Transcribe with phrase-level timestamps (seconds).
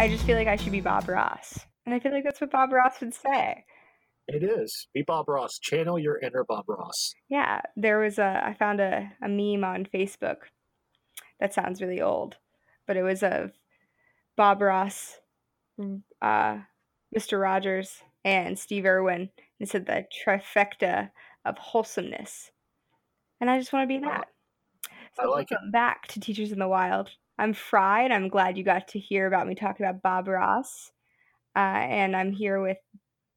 [0.00, 1.58] I just feel like I should be Bob Ross.
[1.84, 3.66] And I feel like that's what Bob Ross would say.
[4.28, 4.88] It is.
[4.94, 5.58] Be Bob Ross.
[5.58, 7.14] Channel your inner Bob Ross.
[7.28, 10.36] Yeah, there was a I found a, a meme on Facebook
[11.38, 12.36] that sounds really old,
[12.86, 13.50] but it was of
[14.38, 15.18] Bob Ross,
[15.78, 16.60] uh,
[17.14, 17.38] Mr.
[17.38, 19.28] Rogers, and Steve Irwin.
[19.58, 21.10] It said the trifecta
[21.44, 22.50] of wholesomeness.
[23.38, 24.28] And I just want to be that.
[25.16, 27.10] So I like welcome back to Teachers in the Wild.
[27.40, 28.12] I'm Fried.
[28.12, 30.92] I'm glad you got to hear about me talking about Bob Ross.
[31.56, 32.76] Uh, and I'm here with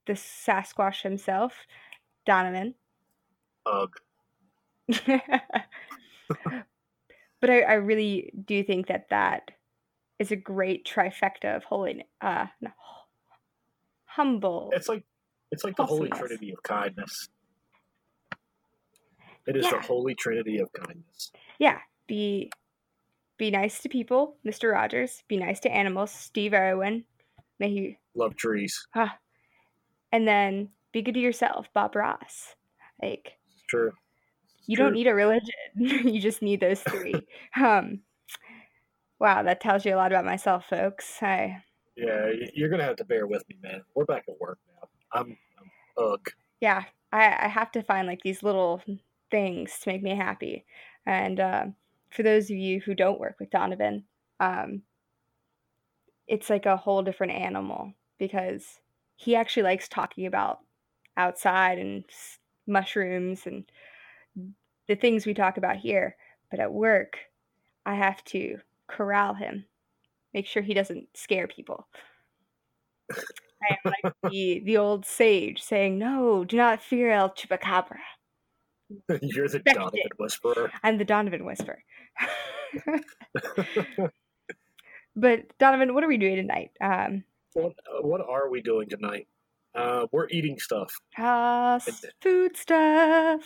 [0.06, 1.54] the Sasquatch himself,
[2.26, 2.76] Donovan.
[3.66, 3.96] Ugh.
[5.08, 5.22] but
[7.50, 9.52] I, I really do think that that
[10.20, 12.08] is a great trifecta of holiness.
[12.20, 12.72] Uh, no,
[14.04, 14.72] humble.
[14.74, 15.06] It's like
[15.52, 17.30] it's like the holy trinity of kindness.
[19.48, 19.72] It is Yeah.
[19.72, 21.32] the holy trinity of kindness.
[21.58, 22.52] yeah, be
[23.44, 24.72] be nice to people, Mr.
[24.72, 25.22] Rogers.
[25.28, 27.04] Be nice to animals, Steve Irwin.
[27.60, 28.88] May he Love trees.
[28.96, 29.18] ah,
[30.14, 32.56] and then be good to yourself, Bob Ross.
[33.02, 33.34] Like
[33.68, 33.92] True.
[34.66, 37.14] you don't need a religion; you just need those three.
[37.62, 38.00] um,
[39.20, 41.22] wow, that tells you a lot about myself, folks.
[41.22, 41.62] I
[41.98, 43.82] Yeah, you're gonna have to bear with me, man.
[43.94, 44.88] We're back at work now.
[45.20, 45.72] I'm, I'm
[46.02, 46.30] ugh.
[46.62, 48.82] yeah, I, I have to find like these little
[49.32, 50.64] things to make me happy.
[51.06, 51.66] And uh,
[52.14, 54.06] for those of you who don't work with Donovan,
[54.40, 54.84] um,
[56.28, 58.80] it's like a whole different animal because
[59.16, 60.60] he actually likes talking about
[61.18, 62.04] outside and
[62.68, 63.66] mushrooms and
[64.88, 66.16] the things we talk about here.
[66.50, 67.18] But at work,
[67.86, 69.66] I have to corral him,
[70.34, 71.88] make sure he doesn't scare people.
[73.12, 78.00] I am like the, the old sage saying, No, do not fear El Chupacabra.
[79.22, 80.00] You're the Donovan.
[80.18, 80.72] Whisperer.
[80.84, 81.84] I'm the Donovan Whisperer.
[85.16, 86.72] but Donovan, what are we doing tonight?
[86.82, 87.24] Um,
[87.54, 89.28] what, what are we doing tonight?
[89.76, 90.92] Uh, we're eating stuff.
[91.18, 91.80] uh,
[92.22, 93.42] food stuff.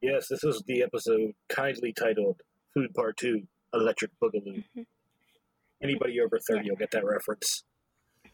[0.00, 2.40] Yes, this is the episode kindly titled
[2.74, 3.42] "Food Part Two:
[3.74, 4.86] Electric Boogaloo." Mhm.
[5.82, 7.64] Anybody over thirty will get that reference.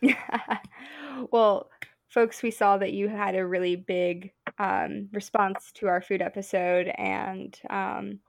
[1.31, 1.71] well,
[2.13, 6.93] folks, we saw that you had a really big um, response to our food episode
[6.99, 8.21] and um,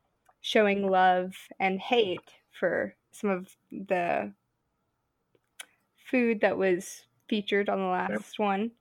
[0.42, 4.32] showing love and hate for some of the
[6.10, 8.72] food that was featured on the last one.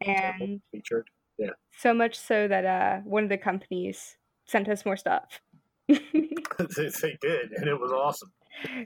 [0.00, 1.10] And Featured.
[1.36, 1.50] yeah.
[1.78, 5.40] so much so that uh, one of the companies sent us more stuff.
[5.88, 8.32] they they did, and it was awesome.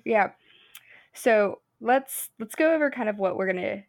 [0.05, 0.31] yeah.
[1.13, 3.85] So let's let's go over kind of what we're gonna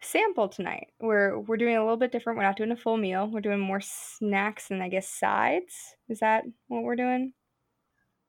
[0.00, 0.88] sample tonight.
[1.00, 2.36] We're we're doing a little bit different.
[2.38, 3.28] We're not doing a full meal.
[3.30, 5.74] We're doing more snacks and I guess sides.
[6.08, 7.32] Is that what we're doing?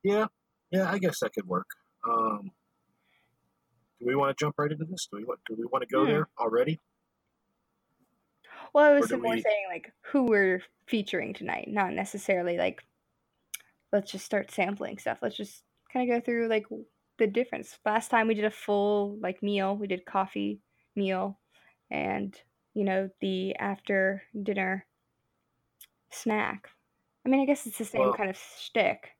[0.03, 0.27] Yeah,
[0.71, 1.67] yeah, I guess that could work.
[2.07, 2.51] Um,
[3.99, 5.07] do we want to jump right into this?
[5.11, 5.39] Do we want?
[5.47, 6.11] Do we want to go Hmm.
[6.11, 6.79] there already?
[8.73, 12.83] Well, I was more we- saying like who we're featuring tonight, not necessarily like
[13.91, 15.19] let's just start sampling stuff.
[15.21, 16.65] Let's just kind of go through like
[17.17, 17.79] the difference.
[17.85, 20.61] Last time we did a full like meal, we did coffee
[20.95, 21.39] meal
[21.91, 22.35] and
[22.73, 24.85] you know the after dinner
[26.11, 26.69] snack.
[27.25, 29.11] I mean, I guess it's the same Well- kind of shtick.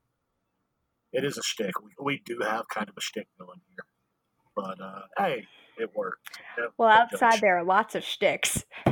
[1.14, 1.72] It is a shtick.
[1.82, 3.86] We, we do have kind of a shtick going here,
[4.56, 5.46] but uh, hey,
[5.78, 6.40] it worked.
[6.58, 7.42] No- Well, outside judge.
[7.42, 8.66] there are lots of shticks.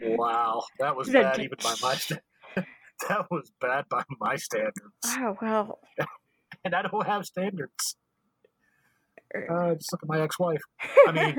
[0.00, 2.16] wow, that was that bad d- even by my sta-
[3.08, 4.76] that was bad by my standards,
[5.08, 5.80] oh well.
[6.64, 7.96] and I don't have standards.
[9.34, 10.62] Uh, just look at my ex-wife.
[11.06, 11.38] I mean,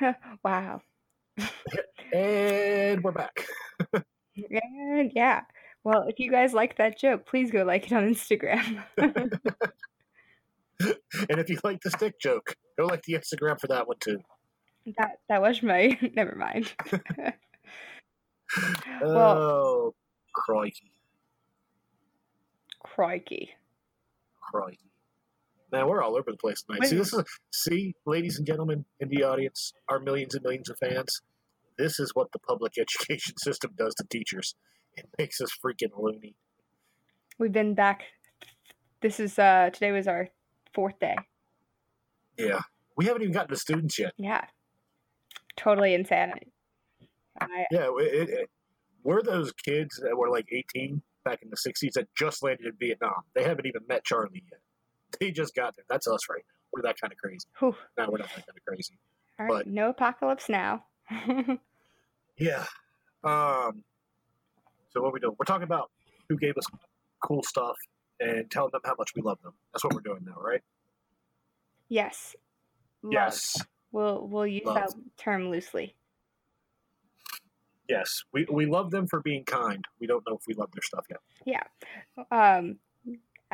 [0.00, 0.80] um, wow.
[2.12, 3.46] and we're back.
[3.92, 5.42] And yeah.
[5.82, 8.84] Well, if you guys like that joke, please go like it on Instagram.
[10.80, 14.20] And if you like the stick joke, go like the Instagram for that one too.
[14.98, 16.72] that that was my never mind.
[19.00, 19.94] Well- oh,
[20.34, 20.92] crikey,
[22.82, 23.54] Crikey.
[24.40, 24.78] crikey.
[25.74, 26.86] Man, we're all over the place tonight.
[26.86, 30.78] See, this is see, ladies and gentlemen in the audience, our millions and millions of
[30.78, 31.20] fans.
[31.76, 34.54] This is what the public education system does to teachers.
[34.96, 36.36] It makes us freaking loony.
[37.40, 38.04] We've been back.
[39.00, 40.28] This is uh today was our
[40.72, 41.16] fourth day.
[42.38, 42.60] Yeah,
[42.96, 44.12] we haven't even gotten to students yet.
[44.16, 44.44] Yeah.
[45.56, 46.52] Totally insanity.
[47.40, 48.50] I, Yeah, it, it,
[49.02, 52.74] we're those kids that were like 18 back in the 60s that just landed in
[52.78, 53.22] Vietnam.
[53.34, 54.60] They haven't even met Charlie yet.
[55.20, 55.84] They just got there.
[55.88, 56.54] That's us right now.
[56.72, 57.46] We're that kind of crazy.
[57.58, 57.74] whew.
[57.96, 58.98] No, we're not that kind of crazy.
[59.38, 60.84] All right, But- no apocalypse now.
[62.36, 62.64] Yeah.
[63.22, 63.84] Um.
[64.90, 65.36] So what we doing?
[65.38, 65.90] We're talking about
[66.28, 66.64] who gave us
[67.22, 67.76] cool stuff
[68.18, 69.52] and telling them how much we love them.
[69.72, 70.60] That's what we're doing now, right?
[71.88, 72.34] Yes.
[73.04, 73.12] Love.
[73.12, 73.56] Yes.
[73.92, 74.74] We'll we'll use Love.
[74.74, 75.94] that term loosely.
[77.88, 78.24] Yes.
[78.32, 79.84] We, we love them for being kind.
[80.00, 81.20] We don't know if we love their stuff yet.
[81.44, 81.62] Yeah.
[82.56, 82.78] Um,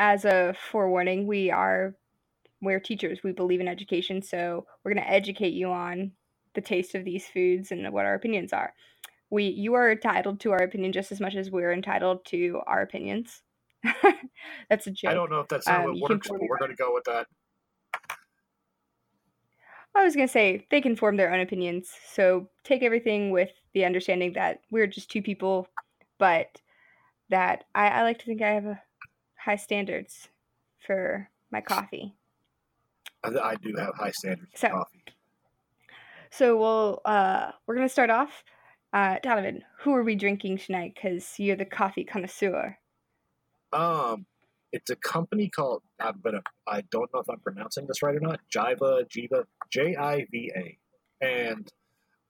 [0.00, 1.94] as a forewarning, we are
[2.62, 3.20] we're teachers.
[3.22, 6.12] We believe in education, so we're going to educate you on
[6.54, 8.74] the taste of these foods and what our opinions are.
[9.28, 12.80] We you are entitled to our opinion just as much as we're entitled to our
[12.80, 13.42] opinions.
[14.70, 15.10] That's a joke.
[15.10, 17.04] I don't know if that's how Um, it works, but we're going to go with
[17.04, 17.26] that.
[19.94, 23.84] I was gonna say they can form their own opinions, so take everything with the
[23.84, 25.66] understanding that we're just two people,
[26.18, 26.60] but
[27.28, 28.80] that I, I like to think I have a
[29.44, 30.28] high standards
[30.86, 32.14] for my coffee.
[33.24, 35.04] I, I do have high standards So- for coffee.
[36.32, 38.44] So we'll uh, we're gonna start off.
[38.92, 40.92] Uh, Donovan, who are we drinking tonight?
[40.94, 42.76] Because you're the coffee connoisseur.
[43.72, 44.26] Um,
[44.72, 48.14] it's a company called, uh, but uh, I don't know if I'm pronouncing this right
[48.14, 48.40] or not.
[48.54, 50.78] Jiva, Jiva, J I V A.
[51.20, 51.68] And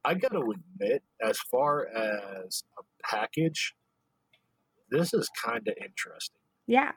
[0.03, 3.75] I got to admit, as far as a package,
[4.91, 6.40] this is kind of interesting.
[6.71, 6.93] Yeah,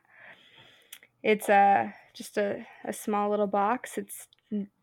[1.24, 3.98] it's uh, just a, a small little box.
[3.98, 4.28] It's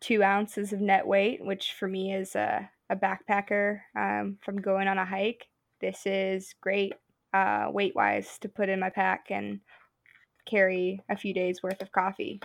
[0.01, 4.89] two ounces of net weight, which for me is a, a backpacker um, from going
[4.89, 5.47] on a hike.
[5.81, 6.95] This is great
[7.33, 9.61] uh, weight wise to put in my pack and
[10.45, 12.41] carry a few days worth of coffee.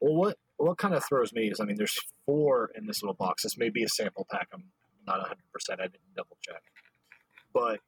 [0.00, 3.14] Well, what what kind of throws me is, I mean, there's four in this little
[3.14, 3.42] box.
[3.42, 4.48] This may be a sample pack.
[4.54, 4.64] I'm
[5.06, 5.36] not 100.
[5.52, 6.62] percent I didn't double check,
[7.52, 7.80] but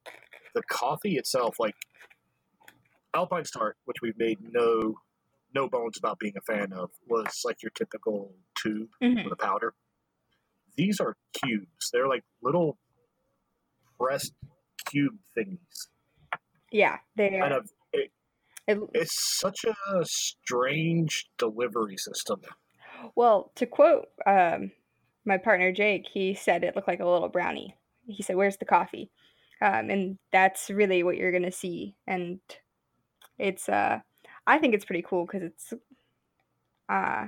[0.54, 1.74] the coffee itself, like
[3.14, 4.96] Alpine Start, which we've made no
[5.52, 9.24] no bones about being a fan of, was like your typical tube Mhm.
[9.24, 9.74] with a powder.
[10.76, 11.90] These are cubes.
[11.92, 12.78] They're like little
[13.98, 14.32] pressed
[14.86, 15.88] cube thingies,
[16.70, 17.52] Yeah, they are.
[17.52, 18.12] I've, it,
[18.68, 22.42] It, it's such a strange delivery system.
[23.16, 24.70] well, to quote um,
[25.24, 27.76] my partner Jake, he said it looked like a little brownie.
[28.06, 29.10] He said, "Where's the coffee?"
[29.60, 31.96] Um, and that's really what you're gonna see.
[32.06, 32.40] And
[33.40, 34.00] it's, uh,
[34.46, 35.74] I think it's pretty cool because it's
[36.88, 37.26] uh,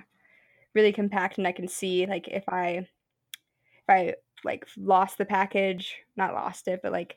[0.75, 4.15] really compact, and I can see like if I, if I
[4.45, 7.17] like lost the package, not lost it, but like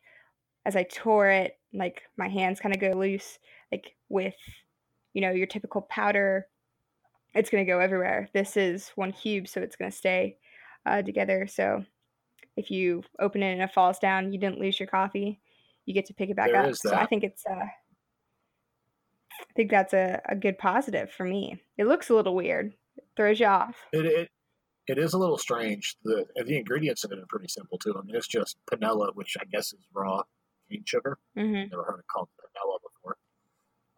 [0.65, 3.39] as I tore it, like my hands kind of go loose,
[3.71, 4.35] like with,
[5.13, 6.47] you know, your typical powder
[7.35, 8.29] it's going to go everywhere.
[8.33, 10.37] This is one cube, so it's going to stay
[10.85, 11.47] uh, together.
[11.47, 11.83] So
[12.55, 15.41] if you open it and it falls down, you didn't lose your coffee.
[15.85, 16.75] You get to pick it back There up.
[16.75, 17.65] So I think it's uh,
[19.49, 21.61] I think that's a, a good positive for me.
[21.77, 22.73] It looks a little weird,
[23.15, 23.77] throws you off.
[23.91, 24.29] It, it
[24.87, 25.97] it is a little strange.
[26.03, 27.95] The the ingredients in it are pretty simple too.
[27.97, 30.23] I mean, it's just panela, which I guess is raw
[30.69, 31.19] cane sugar.
[31.35, 33.17] hmm Never heard it called panela before.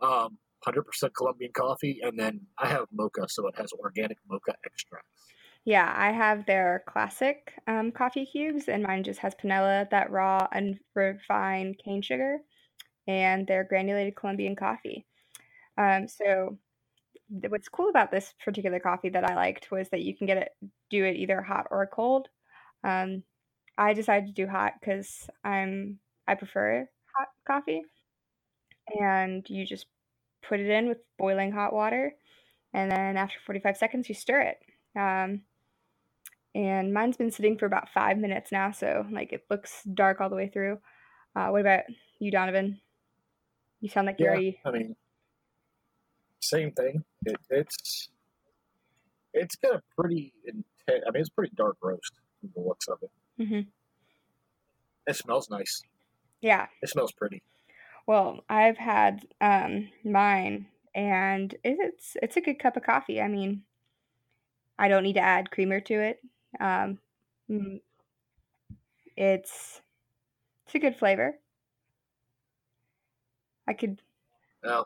[0.02, 4.56] Um, hundred percent Colombian coffee, and then I have mocha, so it has organic mocha
[4.66, 5.36] extracts.
[5.66, 10.48] Yeah, I have their classic um, coffee cubes, and mine just has panela, that raw
[10.54, 12.40] unrefined cane sugar,
[13.08, 15.08] and their granulated Colombian coffee.
[15.78, 16.58] Um, so,
[17.50, 20.50] what's cool about this particular coffee that I liked was that you can get it,
[20.90, 22.30] do it either hot or cold.
[22.84, 23.24] Um,
[23.78, 27.84] I decided to do hot because I'm I prefer hot coffee,
[29.00, 29.86] and you just
[30.48, 32.14] put it in with boiling hot water,
[32.74, 34.58] and then after 45 seconds you stir it.
[34.96, 35.42] Um,
[36.56, 40.30] and mine's been sitting for about five minutes now, so like it looks dark all
[40.30, 40.80] the way through.
[41.36, 41.84] Uh, what about
[42.20, 42.80] you, Donovan?
[43.82, 44.38] You sound like you're Yeah.
[44.40, 44.60] already.
[44.66, 44.96] I mean,
[46.50, 47.04] same thing.
[47.26, 48.10] It, it's
[49.34, 51.04] it's got a pretty intense.
[51.08, 53.12] I mean, it's pretty dark roast from the looks of it.
[53.48, 53.62] hmm
[55.08, 55.82] It smells nice.
[56.42, 56.68] Yeah.
[56.82, 57.42] It smells pretty.
[58.06, 63.22] Well, I've had um, mine, and it's it's a good cup of coffee.
[63.22, 63.64] I mean,
[64.80, 66.22] I don't need to add creamer to it.
[66.60, 67.00] Um,
[69.18, 69.82] it's
[70.66, 71.40] it's a good flavor.
[73.68, 74.02] I could.
[74.64, 74.86] Now,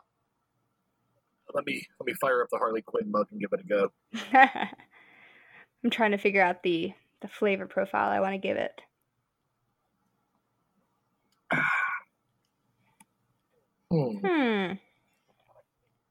[1.54, 3.92] let me let me fire up the Harley Quinn mug and give it a go.
[5.84, 8.80] I'm trying to figure out the the flavor profile I want to give it.
[13.90, 14.16] Hmm.
[14.24, 14.72] Hmm.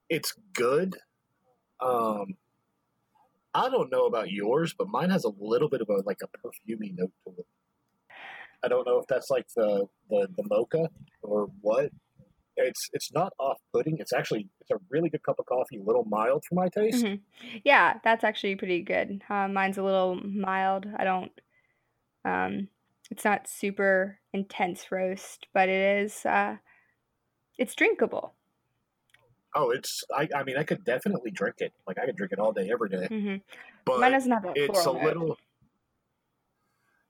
[0.08, 0.98] It's good.
[1.80, 2.36] Um,
[3.56, 6.28] I don't know about yours, but mine has a little bit of a like a
[6.28, 7.46] perfumey note to it.
[8.64, 10.90] I don't know if that's like the the, the mocha
[11.24, 11.90] or what.
[12.58, 13.98] It's it's not off putting.
[13.98, 17.06] It's actually it's a really good cup of coffee, a little mild for my taste.
[17.06, 17.16] hmm
[17.64, 19.24] Yeah, that's actually pretty good.
[19.30, 20.88] Uh, mine's a little mild.
[20.98, 21.32] I don't.
[22.26, 22.70] Um,
[23.12, 26.26] it's not super intense roast, but it is.
[26.26, 26.58] Uh,
[27.58, 28.36] it's drinkable.
[29.56, 30.04] Oh, it's.
[30.16, 30.28] I.
[30.36, 31.74] I mean, I could definitely drink it.
[31.86, 33.10] Like I could drink it all day, every day.
[33.10, 33.38] hmm
[33.86, 35.04] But Mine doesn't have it's a note.
[35.06, 35.38] little.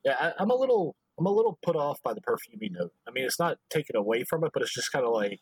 [0.03, 0.95] Yeah, I, I'm a little.
[1.21, 2.93] I'm a little put off by the perfumey note.
[3.07, 5.39] I mean, it's not taken away from it, but it's just kind of like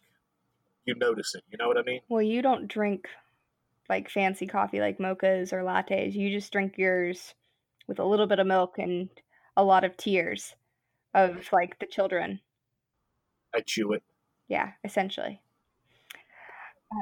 [0.83, 1.43] you notice it.
[1.49, 2.01] You know what I mean?
[2.09, 3.07] Well, you don't drink
[3.87, 6.15] like fancy coffee like mochas or lattes.
[6.15, 7.33] You just drink yours
[7.87, 9.07] with a little bit of milk and
[9.55, 10.53] a lot of tears
[11.13, 12.41] of like the children.
[13.55, 14.03] I chew it.
[14.49, 15.39] Yeah, essentially.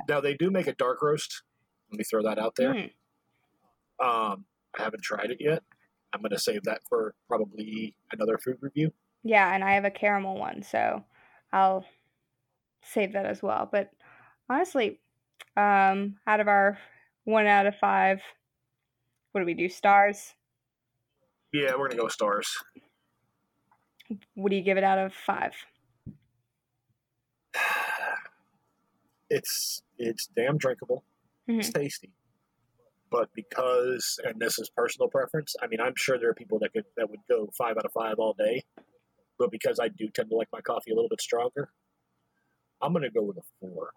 [0.08, 1.42] Now they do make a dark roast.
[1.92, 2.76] Let me throw that out there.
[2.76, 2.92] Mm.
[4.00, 4.46] Um,
[4.78, 5.64] I haven't tried it yet.
[6.14, 8.92] I'm gonna save that for probably another food review.
[9.24, 11.04] Yeah, and I have a caramel one, so
[11.52, 11.86] I'll
[12.84, 13.68] save that as well.
[13.72, 13.92] But
[14.50, 15.00] honestly,
[15.56, 16.78] um, out of our
[17.26, 18.22] one out of five,
[19.32, 19.70] what do we do?
[19.70, 20.34] Stars?
[21.52, 22.48] Yeah, we're gonna go stars.
[24.36, 25.54] What do you give it out of five?
[29.30, 31.04] It's it's damn drinkable.
[31.50, 32.14] It's tasty.
[33.10, 36.74] But because, and this is personal preference, I mean, I'm sure there are people that
[36.74, 38.64] could that would go five out of five all day.
[39.40, 41.70] But because I do tend to like my coffee a little bit stronger,
[42.82, 43.92] I'm gonna go with a four.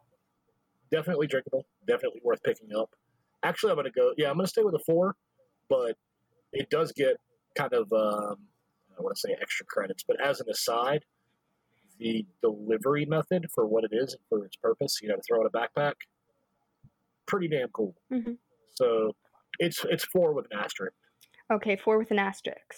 [0.92, 1.66] Definitely drinkable.
[1.86, 2.90] Definitely worth picking up.
[3.42, 4.12] Actually, I'm gonna go.
[4.16, 5.16] Yeah, I'm gonna stay with a four,
[5.68, 5.96] but
[6.52, 7.16] it does get
[7.56, 8.36] kind of um,
[8.98, 10.04] I want to say extra credits.
[10.06, 11.04] But as an aside,
[11.98, 15.40] the delivery method for what it is and for its purpose, you know, to throw
[15.40, 15.94] in a backpack,
[17.26, 17.94] pretty damn cool.
[18.10, 18.38] Mhm.
[18.80, 19.12] So
[19.58, 20.94] it's it's four with an asterisk.
[21.52, 22.74] Okay, four with an asterisk.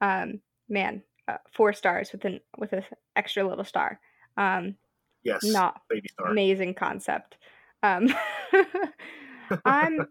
[0.00, 2.84] Um, man, uh, four stars with an with an
[3.16, 4.00] extra little star.
[4.36, 4.76] Um,
[5.22, 6.26] Yes, not baby star.
[6.28, 7.38] amazing concept.
[7.82, 8.08] Um,
[9.64, 10.06] I'm.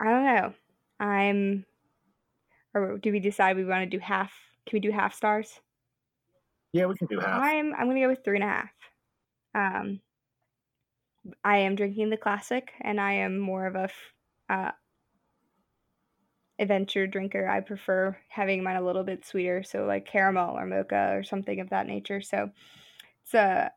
[0.00, 0.54] I don't know.
[0.98, 1.66] I'm.
[2.74, 4.32] Or do we decide we want to do half?
[4.66, 5.60] Can we do half stars?
[6.72, 7.42] Yeah, we can do half.
[7.42, 7.74] I'm.
[7.74, 8.70] I'm gonna go with three and a half.
[9.54, 10.00] Um.
[11.44, 13.88] I am drinking the classic, and I am more of a
[14.52, 14.72] uh,
[16.58, 17.46] adventure drinker.
[17.48, 21.60] I prefer having mine a little bit sweeter, so like caramel or mocha or something
[21.60, 22.20] of that nature.
[22.20, 22.50] So
[23.22, 23.72] it's a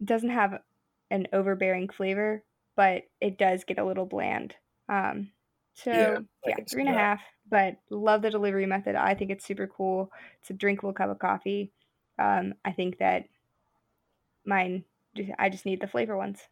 [0.00, 0.62] it doesn't have
[1.10, 2.44] an overbearing flavor,
[2.76, 4.56] but it does get a little bland.
[4.88, 5.32] Um,
[5.74, 7.22] so Yeah, yeah, three and a half.
[7.48, 8.96] But love the delivery method.
[8.96, 10.10] I think it's super cool.
[10.40, 11.72] It's a drinkable cup of coffee.
[12.18, 13.26] Um, I think that
[14.44, 14.84] mine.
[15.38, 16.48] I just need the flavor ones.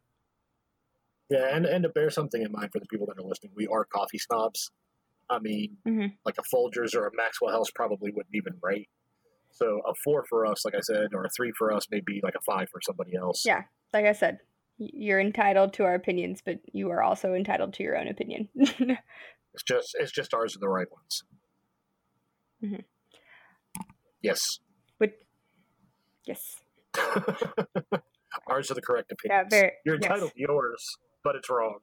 [1.33, 3.67] Yeah, and and to bear something in mind for the people that are listening, we
[3.67, 4.71] are coffee snobs.
[5.31, 6.19] I mean, Mhm.
[6.27, 8.91] like a Folgers or a Maxwell House probably wouldn't even rate.
[9.51, 12.21] So a four for us, like I said, or a three for us, may be
[12.23, 13.45] like a five for somebody else.
[13.47, 13.63] Yeah.
[13.95, 14.41] Like I said,
[14.79, 18.49] you're entitled to our opinions, but you are also entitled to your own opinion.
[19.55, 21.25] It's just it's just ours are the right ones.
[22.63, 22.85] Mhm.
[24.23, 24.61] Yes.
[24.99, 25.13] but
[26.25, 26.63] yes,
[28.47, 29.49] ours are the correct opinions.
[29.53, 29.73] yeah, very.
[29.85, 30.05] You're yes.
[30.05, 31.79] entitled to yours, but it's wrong.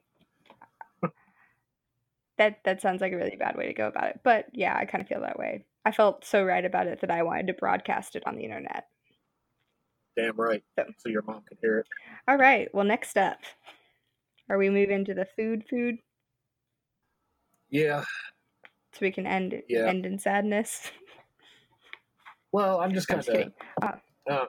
[2.37, 4.21] That that sounds like a really bad way to go about it.
[4.23, 5.65] But yeah, I kind of feel that way.
[5.83, 8.85] I felt so right about it that I wanted to broadcast it on the internet.
[10.15, 10.63] Damn right.
[10.77, 11.87] So- So your mom can hear it.
[12.27, 12.73] All right.
[12.73, 13.39] Well, next up,
[14.49, 15.97] are we moving to the food food
[17.69, 18.05] Yeah.
[18.93, 19.87] so we can end Yeah.
[19.87, 20.91] end in sadness?
[22.53, 23.25] Well, I'm just kind of.
[23.25, 23.53] kidding.
[23.81, 24.45] Uh,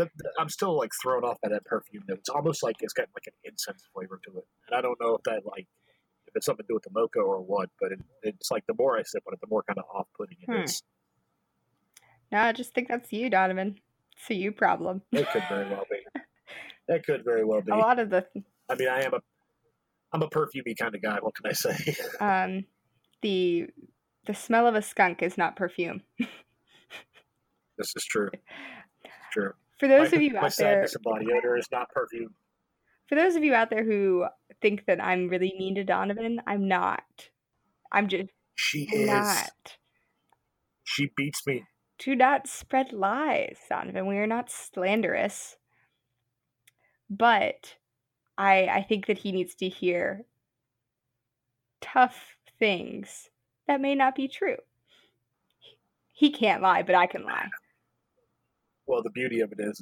[0.00, 2.18] the, the- I'm still like thrown off by that perfume note.
[2.18, 5.14] It's almost like it's got like an incense flavor to it, and I don't know
[5.16, 5.66] if that like
[6.26, 7.68] if it's something to do with the mocha or what.
[7.80, 10.38] But it, it's like the more I sip on it, the more kind of off-putting
[10.40, 10.82] it is.
[12.30, 12.36] Hmm.
[12.36, 13.80] No, I just think that's you, Donovan.
[14.16, 15.02] It's a you problem.
[15.12, 15.98] It could very well be.
[16.88, 17.70] That could very well be.
[17.70, 18.26] A lot of the
[18.68, 19.20] I mean, I am a
[20.12, 21.18] I'm a perfumey kind of guy.
[21.20, 21.94] What can I say?
[22.20, 22.64] um
[23.22, 23.68] the
[24.26, 26.02] the smell of a skunk is not perfume.
[27.78, 28.30] this is true.
[29.04, 29.52] It's true.
[29.80, 32.34] For those my, of you out there body odor is not perfume.
[33.08, 34.26] for those of you out there who
[34.60, 37.30] think that I'm really mean to Donovan, I'm not.
[37.90, 39.08] I'm just She is.
[39.08, 39.78] not.
[40.84, 41.64] She beats me.
[41.98, 44.06] Do not spread lies, Donovan.
[44.06, 45.56] We are not slanderous.
[47.08, 47.76] But
[48.36, 50.26] I I think that he needs to hear
[51.80, 53.30] tough things
[53.66, 54.58] that may not be true.
[56.12, 57.48] He can't lie, but I can lie.
[58.90, 59.80] Well, the beauty of it is,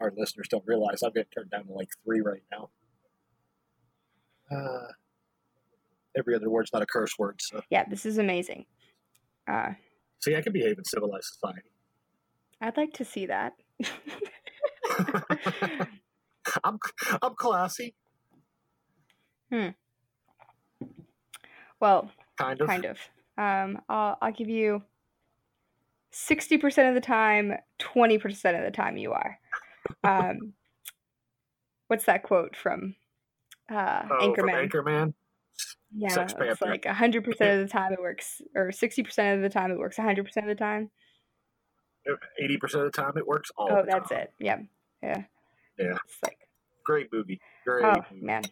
[0.00, 2.70] our listeners don't realize I've got turned down to like three right now.
[4.50, 4.88] Uh,
[6.18, 8.66] every other word's not a curse word, so Yeah, this is amazing.
[9.46, 9.74] Uh,
[10.18, 11.68] see, I can behave in civilized society.
[12.60, 13.52] I'd like to see that.
[16.64, 16.78] I'm
[17.22, 17.94] I'm classy,
[19.52, 19.68] Hmm.
[21.80, 22.66] well, kind of.
[22.66, 22.98] kind of.
[23.38, 24.82] Um, I'll I'll give you
[26.10, 29.38] sixty percent of the time, twenty percent of the time you are.
[30.04, 30.52] Um,
[31.88, 32.94] what's that quote from
[33.70, 34.70] uh, Oh, from Anchorman?
[34.70, 35.14] Anchorman.
[35.94, 39.42] yeah, Sex it's like hundred percent of the time it works, or sixty percent of
[39.42, 40.90] the time it works hundred percent of the time.
[42.42, 43.68] Eighty percent of the time, it works all.
[43.70, 44.20] Oh, that's time.
[44.20, 44.32] it.
[44.38, 44.58] Yeah,
[45.02, 45.22] yeah,
[45.78, 45.96] Yeah.
[46.06, 46.38] It's like,
[46.84, 47.40] Great movie.
[47.64, 47.84] Great.
[47.84, 48.24] oh movie.
[48.24, 48.42] man,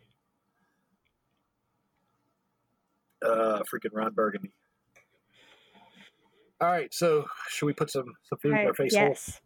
[3.23, 4.53] Uh, freaking Ron Burgundy.
[6.61, 9.09] All right, so should we put some some food in our face hole?
[9.09, 9.41] yes,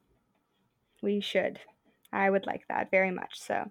[1.02, 1.59] we should.
[2.12, 3.38] I would like that very much.
[3.38, 3.64] So,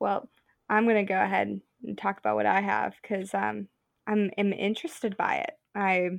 [0.00, 0.28] well,
[0.68, 3.68] I'm gonna go ahead and talk about what I have because um,
[4.06, 5.50] I'm am interested by it.
[5.74, 6.10] I,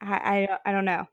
[0.00, 1.06] I, I, I don't know.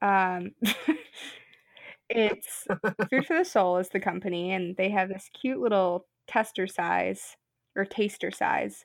[0.00, 0.52] Um,
[2.08, 2.66] it's
[3.10, 7.36] Food for the Sole is the company, and they have this cute little tester size
[7.76, 8.84] or taster size,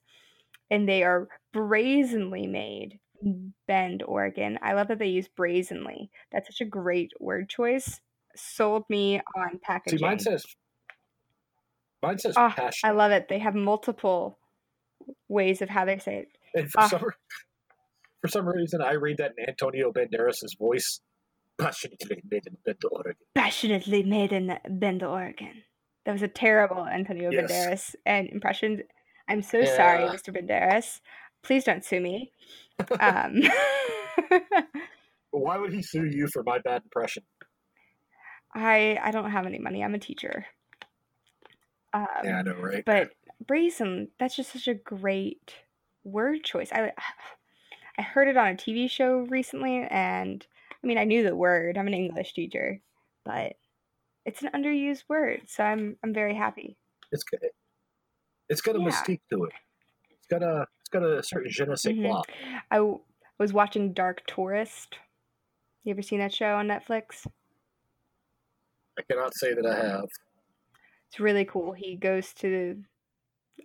[0.69, 2.99] and they are brazenly made
[3.67, 4.57] Bend, Oregon.
[4.61, 6.09] I love that they use brazenly.
[6.31, 7.99] That's such a great word choice.
[8.35, 10.01] Sold me on See, packaging.
[10.01, 10.45] mine says
[12.01, 12.87] mine says Oh, passion.
[12.89, 13.27] I love it.
[13.27, 14.37] They have multiple
[15.27, 16.27] ways of how they say it.
[16.55, 16.87] and for ah.
[16.87, 17.01] some
[18.21, 20.99] for some reason, I read that in Antonio Banderas' voice.
[21.57, 23.15] Passionately made in Bend, Oregon.
[23.35, 25.63] Passionately made in Bend, Oregon.
[26.05, 27.51] That was a terrible Antonio Yes.
[27.51, 28.83] Banderas and impression.
[29.27, 30.33] I'm so sorry, Mr.
[30.33, 31.01] Banderas.
[31.43, 32.31] Please don't sue me.
[32.99, 33.41] Um,
[35.31, 37.23] Why would he sue you for my bad impression?
[38.53, 39.83] I I don't have any money.
[39.83, 40.45] I'm a teacher.
[41.93, 42.83] Um, yeah, I know, right?
[42.85, 43.11] but
[43.45, 45.55] brazen, that's just such a great
[46.03, 46.71] word choice.
[46.71, 46.91] I
[47.97, 50.45] I heard it on a TV show recently, and
[50.83, 51.77] I mean, I knew the word.
[51.77, 52.81] I'm an English teacher,
[53.25, 53.53] but
[54.25, 56.77] it's an underused word, so I'm I'm very happy.
[57.11, 57.39] It's good.
[58.49, 58.85] It's got a Yeah.
[58.85, 59.53] mystique to it.
[60.11, 62.23] It's got a got a certain je ne sais Mhm.
[62.71, 63.01] I w-
[63.37, 64.97] was watching Dark Tourist.
[65.83, 67.25] You ever seen that show on Netflix?
[68.97, 70.09] I cannot say that I have.
[71.07, 71.71] It's really cool.
[71.73, 72.83] He goes to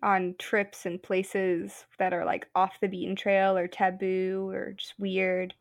[0.02, 4.98] on trips and places that are like off the beaten trail or taboo or just
[4.98, 5.54] weird.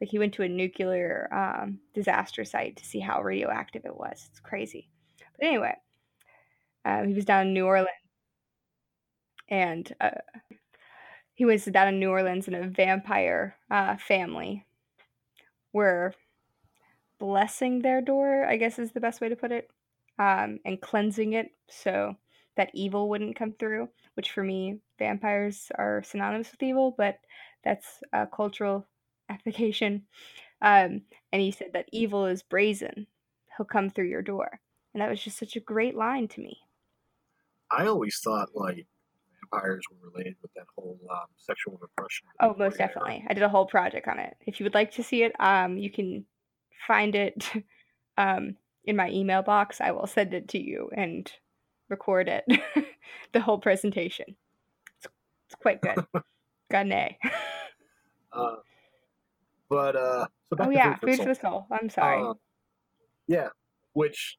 [0.00, 4.26] Like he went to a nuclear um, disaster site to see how radioactive it was.
[4.30, 4.88] It's crazy.
[5.38, 5.76] But anyway,
[6.84, 7.88] um, he was down in New Orleans,
[9.48, 10.10] and uh,
[11.34, 14.64] he was down in New Orleans, and a vampire uh, family
[15.72, 16.14] were
[17.18, 18.44] blessing their door.
[18.44, 19.68] I guess is the best way to put it
[20.18, 22.14] um, and cleansing it so
[22.56, 23.88] that evil wouldn't come through.
[24.14, 27.18] Which for me, vampires are synonymous with evil, but
[27.64, 28.86] that's a cultural
[29.28, 30.04] application.
[30.62, 33.08] Um, and he said that evil is brazen;
[33.56, 34.60] he'll come through your door,
[34.92, 36.58] and that was just such a great line to me.
[37.72, 38.86] I always thought like
[39.52, 42.26] vampires were related with that whole um, sexual repression.
[42.40, 42.88] Oh, most era.
[42.88, 43.24] definitely.
[43.28, 44.36] I did a whole project on it.
[44.46, 46.24] If you would like to see it, um, you can
[46.86, 47.50] find it
[48.18, 49.80] um, in my email box.
[49.80, 51.30] I will send it to you and
[51.88, 52.44] record it,
[53.32, 54.36] the whole presentation.
[54.98, 55.06] It's,
[55.46, 55.96] it's quite good.
[56.70, 57.18] Got an A.
[58.32, 58.56] Uh,
[59.68, 61.66] but uh, so oh yeah, Food for the Sole.
[61.70, 62.22] I'm sorry.
[62.22, 62.34] Um,
[63.26, 63.48] yeah,
[63.92, 64.38] which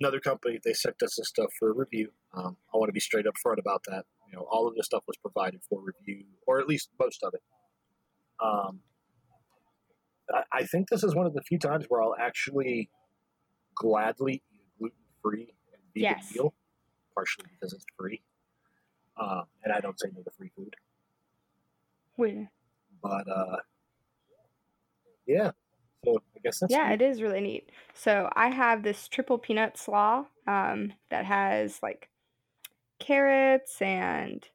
[0.00, 2.10] another company they sent us this stuff for review.
[2.34, 4.04] Um, I want to be straight up front about that.
[4.30, 7.34] You know, all of this stuff was provided for review, or at least most of
[7.34, 7.42] it.
[8.42, 8.80] Um,
[10.32, 12.90] I, I think this is one of the few times where I'll actually
[13.74, 16.32] gladly eat a gluten free and vegan Yes.
[16.34, 16.54] meal,
[17.14, 18.22] partially because it's free,
[19.20, 20.76] um, and I don't say no to free food.
[22.16, 22.48] Wait,
[23.02, 23.56] But uh,
[25.26, 25.52] yeah,
[26.04, 26.94] so I guess that's yeah, neat.
[26.94, 27.70] it is really neat.
[27.94, 32.09] So I have this triple peanut slaw um, that has like
[33.10, 34.46] carrots and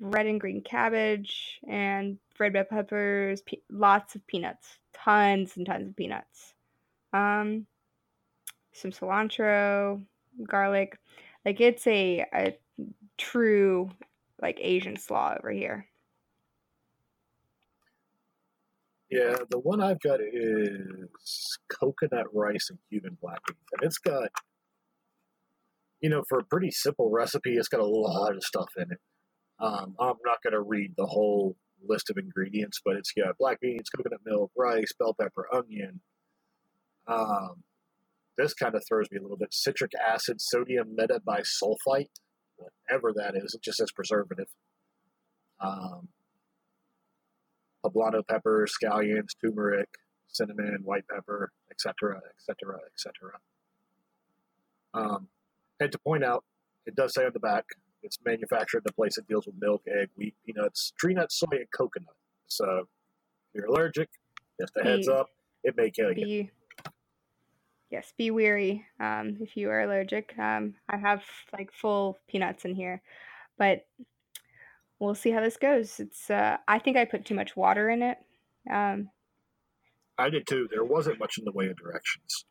[0.00, 5.86] red and green cabbage and red bell peppers, pe- lots of peanuts, tons and tons
[5.86, 6.54] of peanuts.
[7.12, 7.66] Um,
[8.72, 10.02] some cilantro,
[10.48, 10.98] garlic.
[11.44, 12.56] Like it's a, a
[13.18, 13.90] true
[14.40, 15.86] like Asian slaw over here.
[19.10, 24.30] Yeah, the one I've got is coconut rice and Cuban black beans, and it's got,
[26.00, 28.98] you know, for a pretty simple recipe, it's got a lot of stuff in it.
[29.58, 33.60] Um, I'm not going to read the whole list of ingredients, but it's got black
[33.60, 36.00] beans, coconut milk, rice, bell pepper, onion.
[37.06, 37.62] Um,
[38.38, 39.52] this kind of throws me a little bit.
[39.52, 42.08] Citric acid, sodium metabisulfite,
[42.56, 43.54] whatever that is.
[43.54, 44.48] It just says preservative.
[45.60, 46.08] Um,
[47.84, 49.88] poblano pepper, scallions, turmeric,
[50.28, 53.38] cinnamon, white pepper, etc., etc., etc.
[55.80, 56.44] And to point out,
[56.86, 57.64] it does say on the back,
[58.02, 61.48] it's manufactured in a place that deals with milk, egg, wheat, peanuts, tree nuts, soy,
[61.52, 62.14] and coconut.
[62.46, 62.86] So
[63.54, 64.08] if you're allergic,
[64.60, 65.26] just a heads Be- up,
[65.64, 66.48] it may kill you.
[67.90, 70.32] Yes, be weary um, if you are allergic.
[70.38, 73.02] Um, I have like full peanuts in here,
[73.58, 73.84] but
[75.00, 75.98] we'll see how this goes.
[75.98, 78.18] It's uh, I think I put too much water in it.
[78.70, 79.10] Um,
[80.16, 80.68] I did too.
[80.70, 82.44] There wasn't much in the way of directions.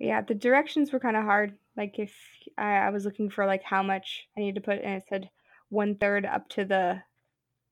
[0.00, 1.56] Yeah, the directions were kind of hard.
[1.76, 2.14] Like if
[2.58, 5.30] I, I was looking for like how much I need to put, and it said
[5.68, 7.02] one third up to the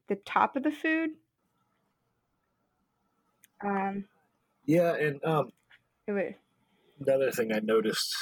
[0.09, 1.11] the top of the food.
[3.65, 4.05] Um,
[4.65, 5.51] yeah, and um,
[6.07, 6.35] it would,
[6.99, 8.15] another thing I noticed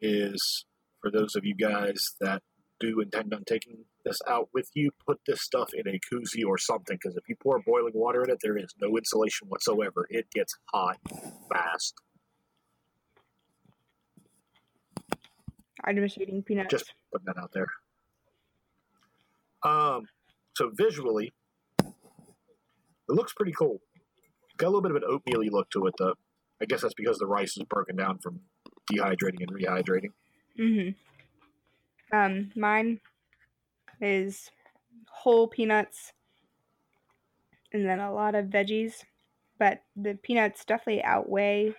[0.00, 0.64] is
[1.00, 2.42] for those of you guys that
[2.80, 6.58] do intend on taking this out with you, put this stuff in a koozie or
[6.58, 10.06] something because if you pour boiling water in it, there is no insulation whatsoever.
[10.10, 10.98] It gets hot
[11.52, 11.94] fast.
[15.84, 16.70] I'm just eating peanuts.
[16.70, 17.66] Just putting that out there.
[19.64, 20.06] Um,
[20.54, 21.32] so visually,
[21.80, 21.92] it
[23.08, 23.80] looks pretty cool.
[24.56, 26.14] Got a little bit of an oatmeal-y look to it, though.
[26.60, 28.40] I guess that's because the rice is broken down from
[28.90, 30.12] dehydrating and rehydrating.
[30.58, 32.16] Mm-hmm.
[32.16, 33.00] Um, mine
[34.00, 34.50] is
[35.10, 36.12] whole peanuts
[37.72, 39.04] and then a lot of veggies,
[39.58, 41.74] but the peanuts definitely outweigh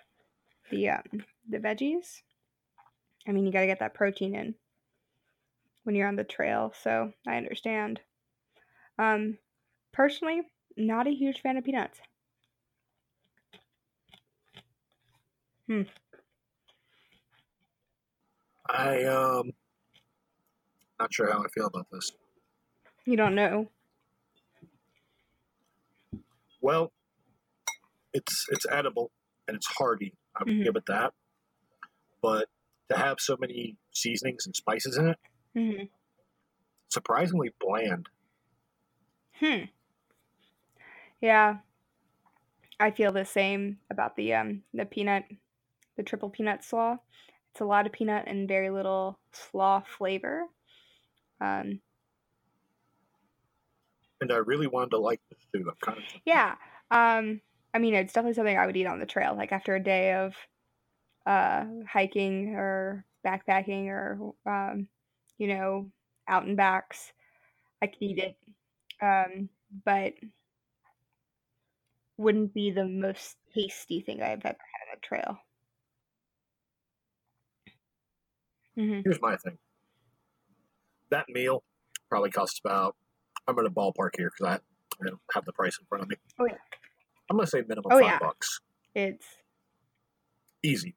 [0.69, 2.21] the um, the veggies.
[3.27, 4.55] I mean, you got to get that protein in
[5.83, 7.99] when you're on the trail, so I understand.
[8.97, 9.37] Um,
[9.93, 10.41] personally,
[10.75, 11.99] not a huge fan of peanuts.
[15.67, 15.81] Hmm.
[18.69, 19.51] I um
[20.99, 22.11] not sure how I feel about this.
[23.05, 23.69] You don't know.
[26.61, 26.91] Well,
[28.13, 29.11] it's it's edible
[29.47, 30.13] and it's hearty.
[30.35, 30.63] I would Mhm.
[30.63, 31.13] give it that.
[32.21, 32.49] But
[32.89, 35.17] to have so many seasonings and spices in it,
[35.53, 35.87] hmm
[36.89, 38.09] surprisingly bland.
[39.39, 39.65] Hmm.
[41.21, 41.57] Yeah.
[42.79, 45.25] I feel the same about the um the peanut
[45.95, 46.97] the triple peanut slaw.
[47.51, 50.47] It's a lot of peanut and very little slaw flavor.
[51.41, 51.81] Um
[54.21, 55.69] And I really wanted to like this too.
[55.69, 56.55] I'm kind of yeah.
[56.91, 57.41] Um
[57.73, 60.13] I mean it's definitely something I would eat on the trail, like after a day
[60.13, 60.35] of
[61.27, 64.87] uh hiking or backpacking or um
[65.37, 65.91] you know,
[66.27, 67.13] out and backs.
[67.81, 68.37] I could eat it.
[69.01, 69.49] Um
[69.85, 70.13] but
[72.17, 75.37] wouldn't be the most tasty thing I've ever had on a trail.
[78.75, 79.57] hmm here's my thing.
[81.09, 81.63] That meal
[82.09, 82.95] probably costs about
[83.47, 86.15] I'm gonna ballpark here because I, I don't have the price in front of me.
[86.39, 86.57] Oh, yeah.
[87.29, 88.19] I'm gonna say minimum Oh, five yeah.
[88.19, 88.59] bucks.
[88.95, 89.25] It's
[90.63, 90.95] Easy.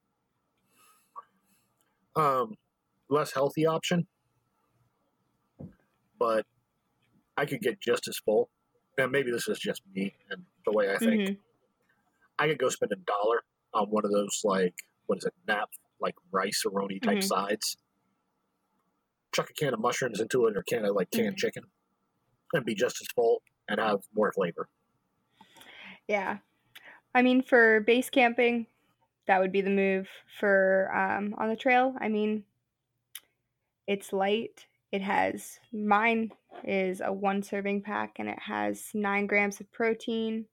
[2.15, 2.55] Um,
[3.09, 4.07] less healthy option,
[6.19, 6.45] but
[7.37, 8.49] I could get just as full.
[8.97, 11.21] And maybe this is just me and the way I think.
[11.21, 11.37] mhm.
[12.39, 13.43] I could go spend a dollar
[13.73, 14.73] on one of those like
[15.05, 15.69] what is it, nap
[15.99, 17.23] like Rice-A-Roni type Mhm.
[17.23, 17.77] sides.
[19.33, 21.39] Chuck a can of mushrooms into it or can of like canned Mhm.
[21.39, 21.63] chicken,
[22.53, 24.69] and be just as full and have more flavor.
[26.07, 26.39] yeah.
[27.15, 28.67] I mean, for base camping,
[29.27, 30.07] that would be the move.
[30.39, 32.43] For um, on the trail, I mean,
[33.87, 34.65] it's light.
[34.91, 36.31] It has mine
[36.63, 40.45] is a one serving pack, and it has nine grams of protein,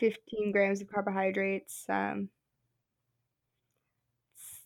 [0.00, 1.84] fifteen grams of carbohydrates.
[1.88, 2.30] Um,
[4.34, 4.60] it's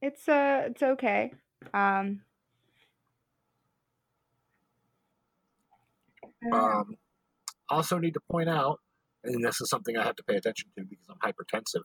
[0.00, 1.32] it's uh it's okay.
[1.74, 2.22] Um,
[6.52, 6.96] Um,
[7.68, 8.80] also need to point out,
[9.24, 11.82] and this is something I have to pay attention to because I'm hypertensive.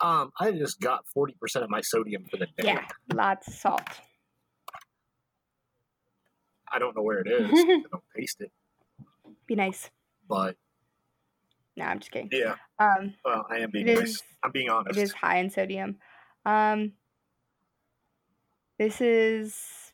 [0.00, 2.64] Um, I just got forty percent of my sodium for the day.
[2.64, 3.82] yeah, lots of salt.
[6.72, 7.50] I don't know where it is.
[7.52, 8.50] I don't taste it,
[9.46, 9.90] Be nice.
[10.28, 10.56] but
[11.76, 12.28] No, I'm just kidding.
[12.32, 12.54] yeah.
[12.78, 13.98] Um, Well, I am being nice.
[14.02, 14.98] is- I'm being honest.
[14.98, 15.98] it is high in sodium.
[16.46, 16.92] Um,
[18.78, 19.92] this is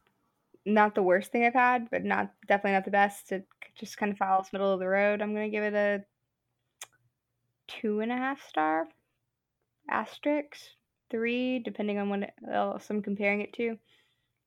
[0.64, 3.32] not the worst thing I've had, but not definitely not the best.
[3.32, 3.46] It
[3.78, 5.22] just kind of follows middle of the road.
[5.22, 6.04] I'm gonna give it a
[7.68, 8.88] two and a half star
[9.88, 10.56] asterisk,
[11.10, 13.78] three, depending on what else I'm comparing it to.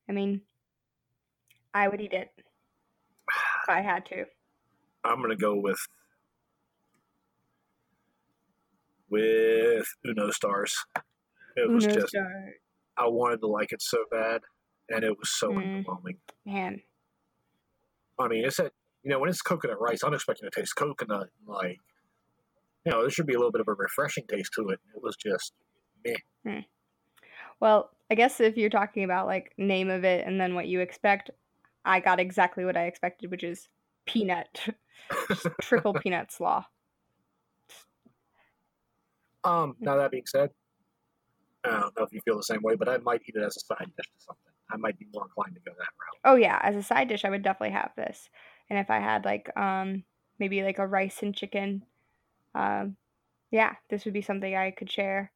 [0.08, 0.42] I mean,
[1.74, 4.26] I would eat it if I had to.
[5.04, 5.80] I'm gonna go with
[9.10, 10.78] with Uno stars.
[11.56, 12.54] It was Uno just star,
[12.98, 14.42] I wanted to like it so bad,
[14.90, 15.86] and it was so Mm.
[15.86, 16.18] underwhelming.
[16.46, 16.82] man.
[18.20, 21.30] I mean, it's that you know when it's coconut rice, I'm expecting to taste coconut.
[21.48, 21.78] Like,
[22.86, 24.80] you know, there should be a little bit of a refreshing taste to it.
[24.96, 25.54] It was just
[26.06, 26.62] meh.
[27.60, 30.80] Well, I guess if you're talking about like name of it and then what you
[30.80, 31.30] expect,
[31.86, 33.68] I got exactly what I expected, which is
[34.06, 34.68] peanut,
[35.62, 36.66] triple peanut slaw.
[39.44, 40.50] Um, now that being said,
[41.64, 43.58] I don't know if you feel the same way, but I might eat it as
[43.58, 44.54] a side dish to something.
[44.72, 46.20] I might be more inclined to go that route.
[46.26, 48.30] Oh yeah, as a side dish, I would definitely have this.
[48.70, 50.04] And if I had like um
[50.40, 51.84] maybe like a rice and chicken,
[52.56, 52.96] um,
[53.52, 55.32] yeah, this would be something I could share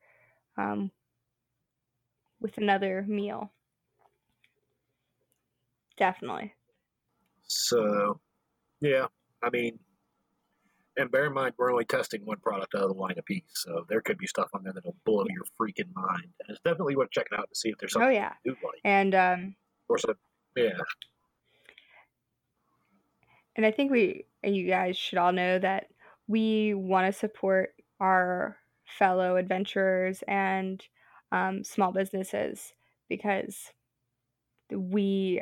[0.58, 0.92] um,
[2.40, 3.52] with another meal.
[5.98, 6.54] Definitely.
[7.46, 8.20] So,
[8.82, 9.08] yeah,
[9.44, 9.80] I mean,
[10.96, 13.44] and bear in mind, we're only testing one product out of the line a piece,
[13.54, 16.28] so there could be stuff on there that'll blow your freaking mind.
[16.40, 18.58] And it's definitely worth checking out to see if there's something Oh yeah, you do
[18.64, 18.80] like.
[18.84, 19.56] and um,
[19.90, 20.16] Or some,
[20.56, 20.70] yeah,
[23.56, 25.88] and I think we, you guys should all know that
[26.28, 30.84] we want to support our fellow adventurers and
[31.32, 32.74] um, small businesses
[33.10, 33.72] because
[34.72, 35.42] we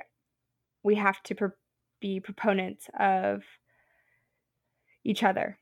[0.84, 1.52] we have to pro-
[2.00, 3.44] be proponents of
[5.04, 5.58] each other.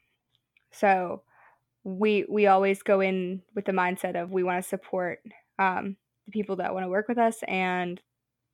[0.72, 1.24] So
[1.84, 5.20] we we always go in with the mindset of we want to support
[5.58, 8.02] um, the people that want to work with us and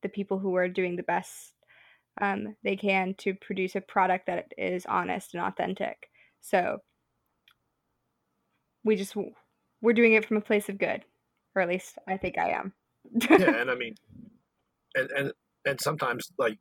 [0.01, 1.53] the people who are doing the best
[2.21, 6.10] um, they can to produce a product that is honest and authentic.
[6.41, 6.80] So
[8.84, 9.15] we just
[9.82, 11.04] we're doing it from a place of good,
[11.56, 12.73] or at least I think I am.
[13.30, 13.95] yeah, and I mean,
[14.95, 15.32] and and
[15.65, 16.60] and sometimes like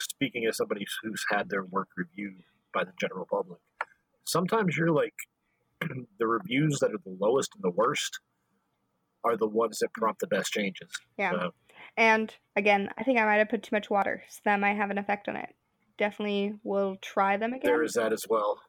[0.00, 2.42] speaking as somebody who's had their work reviewed
[2.72, 3.60] by the general public,
[4.24, 5.14] sometimes you're like
[6.18, 8.20] the reviews that are the lowest and the worst
[9.24, 10.88] are the ones that prompt the best changes.
[11.18, 11.32] Yeah.
[11.32, 11.50] So,
[11.96, 14.90] And again, I think I might have put too much water, so that might have
[14.90, 15.54] an effect on it.
[15.98, 17.62] Definitely will try them again.
[17.64, 18.60] there is that as well.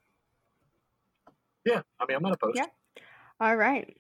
[1.66, 2.58] Yeah, I mean, I'm not opposed.
[2.58, 2.66] Yeah.
[3.40, 3.96] All right.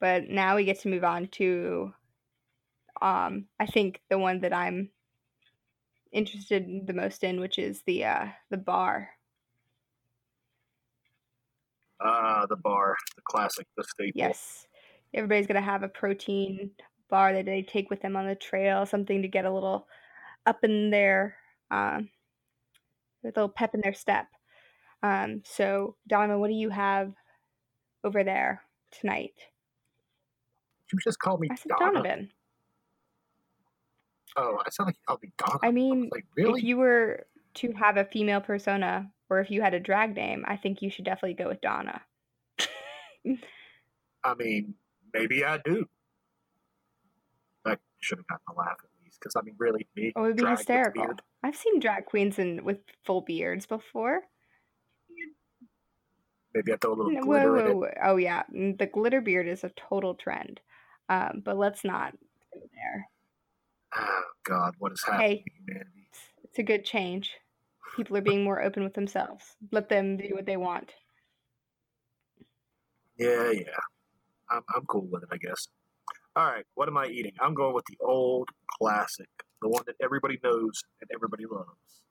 [0.00, 1.92] But now we get to move on to
[3.02, 4.90] um I think the one that I'm
[6.12, 9.10] interested the most in, which is the uh the bar.
[12.00, 14.12] Ah, the bar, the classic, the staple.
[14.14, 14.66] Yes.
[15.14, 16.70] Everybody's gonna have a protein
[17.10, 19.88] bar that they take with them on the trail, something to get a little
[20.46, 21.36] up in their
[21.70, 22.10] um
[23.24, 24.28] a little pep in their step.
[25.02, 27.14] Um so Donovan, what do you have
[28.04, 29.34] over there tonight?
[30.92, 31.92] You just called me I said Donna.
[31.92, 32.32] Donovan.
[34.36, 35.60] Oh, I sound like you called me Donna.
[35.62, 36.60] I I mean, was like, really?
[36.60, 40.44] if you were to have a female persona or if you had a drag name,
[40.46, 42.02] I think you should definitely go with Donna.
[44.24, 44.74] I mean,
[45.12, 45.86] maybe I do.
[47.66, 50.12] I should have gotten a laugh at least, because I mean, really, me.
[50.16, 51.06] Oh, it would be hysterical.
[51.42, 54.22] I've seen drag queens in with full beards before.
[56.54, 57.90] Maybe I throw a little N- glitter Whoa, whoa, whoa.
[58.02, 60.60] Oh yeah, the glitter beard is a total trend.
[61.08, 62.12] Um, but let's not
[62.52, 63.08] go there.
[63.94, 65.84] Oh God, what is happening Hey.
[66.44, 67.32] it's a good change.
[67.96, 69.44] People are being more open with themselves.
[69.70, 70.92] Let them do what they want.
[73.18, 73.62] Yeah, yeah.
[74.50, 75.68] I'm I'm cool with it, I guess.
[76.36, 77.32] All right, what am I eating?
[77.40, 79.28] I'm going with the old classic,
[79.62, 82.02] the one that everybody knows and everybody loves.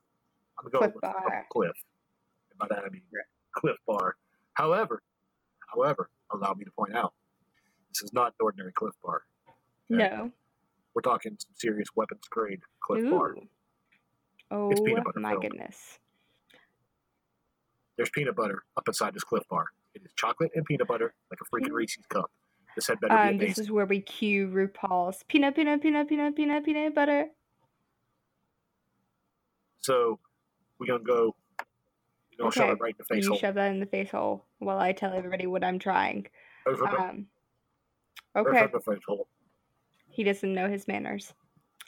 [0.57, 1.45] I'm going Clif with Bar.
[1.51, 1.75] Clif.
[2.49, 3.03] And by that I mean
[3.55, 4.15] Clif Bar.
[4.55, 5.03] However,
[5.71, 7.13] however, allow me to point out,
[7.89, 9.21] this is not an ordinary Clif Bar.
[9.91, 10.09] Okay?
[10.09, 10.31] No.
[10.95, 13.35] We're talking some serious weapons grade Clif Bar.
[14.49, 15.43] Oh It's peanut oh butter my filled.
[15.43, 15.99] goodness.
[17.95, 19.67] There's peanut butter up inside this Clif Bar.
[19.93, 21.75] It is chocolate and peanut butter, like a freaking mm.
[21.75, 22.31] Reese's cup.
[22.75, 26.35] This had better be Um, this is where we cue RuPaul's peanut, peanut, peanut, peanut,
[26.35, 27.27] peanut, peanut butter.
[29.79, 30.19] So
[30.79, 31.35] we're gonna go.
[32.31, 32.71] We're gonna shove Okay.
[32.73, 33.37] it right in the face You hole.
[33.39, 36.27] shove that in the face hole while I tell everybody what I'm trying.
[36.65, 37.27] The- Um,
[38.33, 39.27] right okay, from the face hole.
[40.09, 41.33] he doesn't know his manners.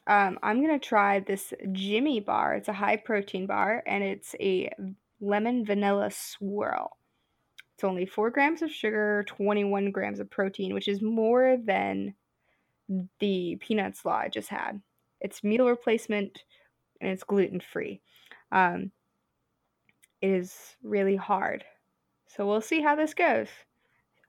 [0.06, 2.54] Um, I'm gonna try this Jimmy bar.
[2.56, 4.72] It's a high protein bar, and it's a
[5.20, 6.97] lemon vanilla swirl.
[7.78, 12.16] It's only four grams of sugar, 21 grams of protein, which is more than
[13.20, 14.82] the peanut slaw I just had.
[15.22, 16.44] It's meal replacement,
[17.00, 18.02] and it's gluten free.
[18.52, 18.90] Um,
[20.22, 21.66] it is really hard,
[22.26, 23.50] so we'll see how this goes.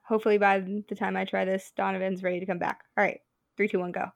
[0.03, 2.85] Hopefully, by the time I try this, Donovan's ready to come back.
[2.99, 3.23] All right,
[3.57, 4.13] three, two, one, go.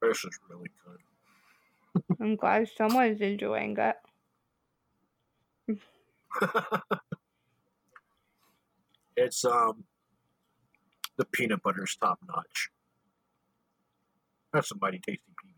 [0.00, 2.14] This is really good.
[2.20, 3.96] I'm glad someone's enjoying it.
[9.16, 9.84] it's um
[11.16, 12.70] the peanut butter's top notch.
[14.52, 15.50] That's some mighty tasty PB.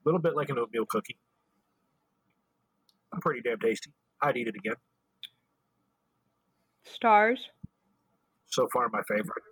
[0.00, 1.18] A little bit like an oatmeal cookie.
[3.12, 3.90] I'm Pretty damn tasty.
[4.20, 4.76] I'd eat it again.
[6.84, 7.48] Stars.
[8.46, 9.44] So far, my favorite.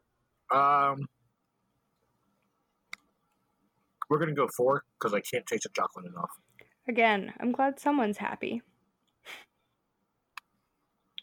[0.52, 1.06] Um,
[4.08, 6.30] we're gonna go four because I can't taste the chocolate enough.
[6.88, 8.62] Again, I'm glad someone's happy.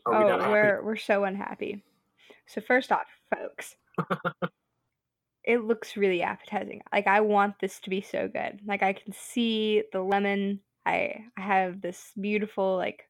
[0.05, 0.51] Are we oh, happy?
[0.51, 1.83] we're we're so unhappy.
[2.47, 3.75] So first off, folks,
[5.45, 6.81] it looks really appetizing.
[6.91, 8.59] Like I want this to be so good.
[8.65, 10.59] Like I can see the lemon.
[10.85, 13.07] I I have this beautiful like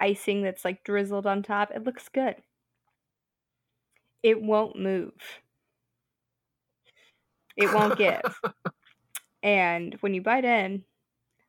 [0.00, 1.70] icing that's like drizzled on top.
[1.72, 2.34] It looks good.
[4.24, 5.12] It won't move.
[7.56, 8.20] It won't give.
[9.44, 10.82] and when you bite in,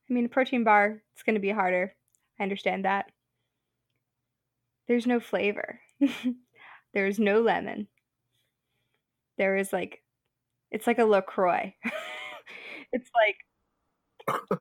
[0.09, 1.95] I mean, a protein bar, it's going to be harder.
[2.39, 3.11] I understand that.
[4.87, 5.79] There's no flavor.
[6.93, 7.87] There's no lemon.
[9.37, 10.03] There is like,
[10.71, 11.73] it's like a LaCroix.
[12.91, 13.37] it's like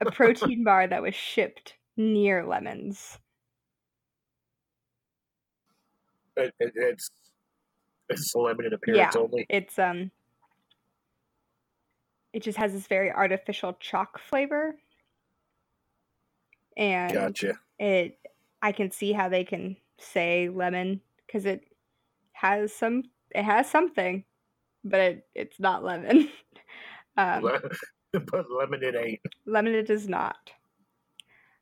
[0.00, 3.18] a protein bar that was shipped near lemons.
[6.36, 7.10] It, it, it's
[8.08, 9.20] it's limited appearance Yeah.
[9.20, 9.46] only.
[9.48, 10.10] It's, um,
[12.32, 14.74] it just has this very artificial chalk flavor.
[16.76, 17.58] And Gotcha.
[17.78, 18.18] it
[18.62, 21.62] i can see how they can say lemon because it
[22.32, 24.24] has some it has something
[24.84, 26.28] but it, it's not lemon
[27.16, 27.42] um,
[28.12, 29.20] but lemon it ain't.
[29.46, 30.50] lemon it is not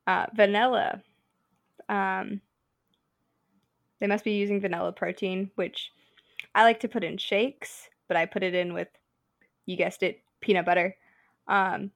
[0.06, 1.02] uh, vanilla
[1.88, 2.40] um,
[4.00, 5.92] they must be using vanilla protein which
[6.54, 8.88] i like to put in shakes but i put it in with
[9.66, 10.96] you guessed it peanut butter
[11.48, 11.90] um,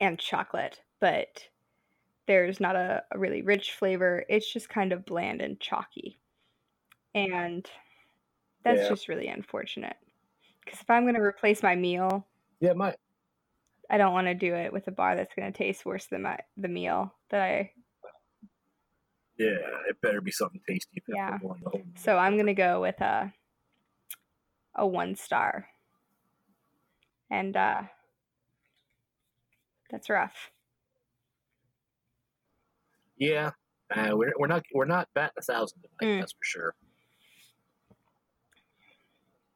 [0.00, 1.44] and chocolate but
[2.30, 4.24] there's not a, a really rich flavor.
[4.28, 6.20] It's just kind of bland and chalky.
[7.12, 7.68] And
[8.62, 8.88] that's Yeah.
[8.88, 9.96] just really unfortunate.
[10.64, 12.24] Because if I'm going to replace my meal,
[12.60, 12.94] Yeah, my
[13.90, 16.22] I don't want to do it with a bar that's going to taste worse than
[16.22, 17.72] my the meal that I.
[19.36, 19.56] yeah,
[19.88, 21.02] it better be something tasty.
[21.08, 21.32] Yeah.
[21.42, 23.34] we're going the whole So I'm going to go with a
[24.76, 25.66] a one star.
[27.28, 27.82] And uh
[29.90, 30.52] that's rough.
[33.20, 33.50] Yeah,
[33.94, 36.14] uh, we're we're not we're not batting a thousand tonight.
[36.16, 36.20] Mm.
[36.20, 36.74] That's for sure.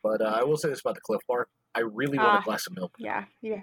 [0.02, 2.40] But uh, I will say this about the Clif Bar: I really want Ah.
[2.40, 3.24] a glass of milk, Yeah.
[3.40, 3.62] Yeah.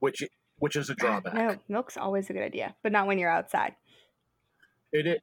[0.00, 0.22] which
[0.58, 1.34] which is a drawback.
[1.34, 3.76] No, milk's always a good idea, but not when you're outside.
[4.92, 5.22] It, it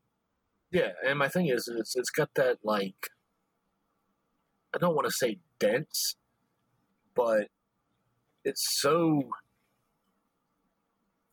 [0.72, 3.10] yeah, and my thing is, it's it's got that like
[4.74, 6.16] I don't want to say dense,
[7.16, 7.48] but
[8.44, 9.24] it's so,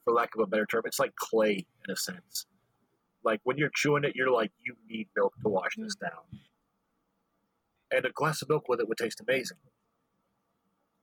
[0.05, 2.47] for lack of a better term, it's like clay in a sense.
[3.25, 6.07] Like when you're chewing it, you're like, you need milk to wash this mm-hmm.
[6.07, 6.40] down.
[7.90, 9.59] And a glass of milk with it would taste amazing.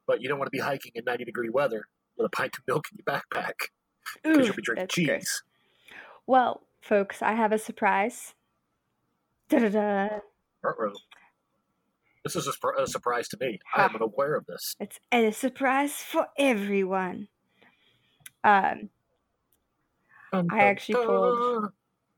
[0.07, 1.85] But you don't want to be hiking in 90 degree weather
[2.17, 3.53] with a pint of milk in your backpack
[4.23, 5.07] because you'll be drinking cheese.
[5.07, 5.43] gross.
[6.27, 8.33] Well, folks, I have a surprise.
[9.49, 10.19] Da-da-da.
[10.63, 10.93] Uh-oh.
[12.23, 13.59] This is a, a surprise to me.
[13.75, 14.75] I am unaware of this.
[14.79, 17.29] It's a surprise for everyone.
[18.43, 18.89] Um,
[20.31, 21.73] Dun, I actually pulled-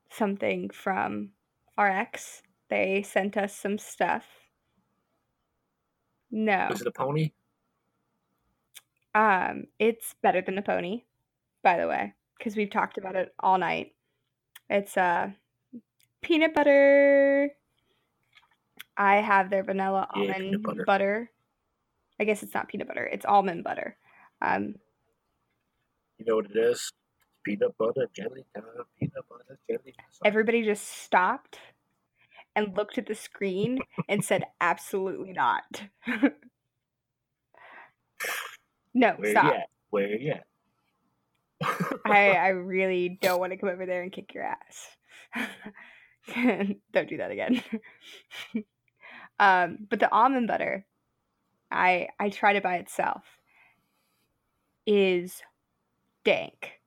[0.10, 1.30] something from
[1.78, 2.44] RX.
[2.70, 4.26] They sent us some stuff.
[6.32, 7.32] No, Is it a pony?
[9.14, 11.04] um, it's better than a pony,
[11.62, 13.94] by the way, because we've talked about it all night.
[14.70, 15.30] It's uh,
[16.22, 17.52] peanut butter.
[18.98, 20.84] I have their vanilla Yeah, almond butter.
[20.86, 21.32] butter.
[22.20, 23.98] I guess it's not peanut butter; it's almond butter.
[24.42, 24.76] Um,
[26.18, 26.92] You know what it is?
[27.44, 28.64] Peanut butter jelly time.
[29.00, 30.06] Peanut butter jelly time.
[30.24, 31.60] everybody just stopped
[32.56, 35.84] and looked at the screen and said, "Absolutely not."
[38.94, 39.46] no, Where stop.
[39.46, 39.70] you at?
[39.90, 40.46] Where you at?
[42.06, 44.98] I I really don't want to come over there and kick your ass.
[46.94, 47.62] don't do that again.
[49.40, 50.86] um, but the almond butter,
[51.72, 53.24] I I tried it by itself.
[54.86, 55.42] Is
[56.24, 56.80] dank.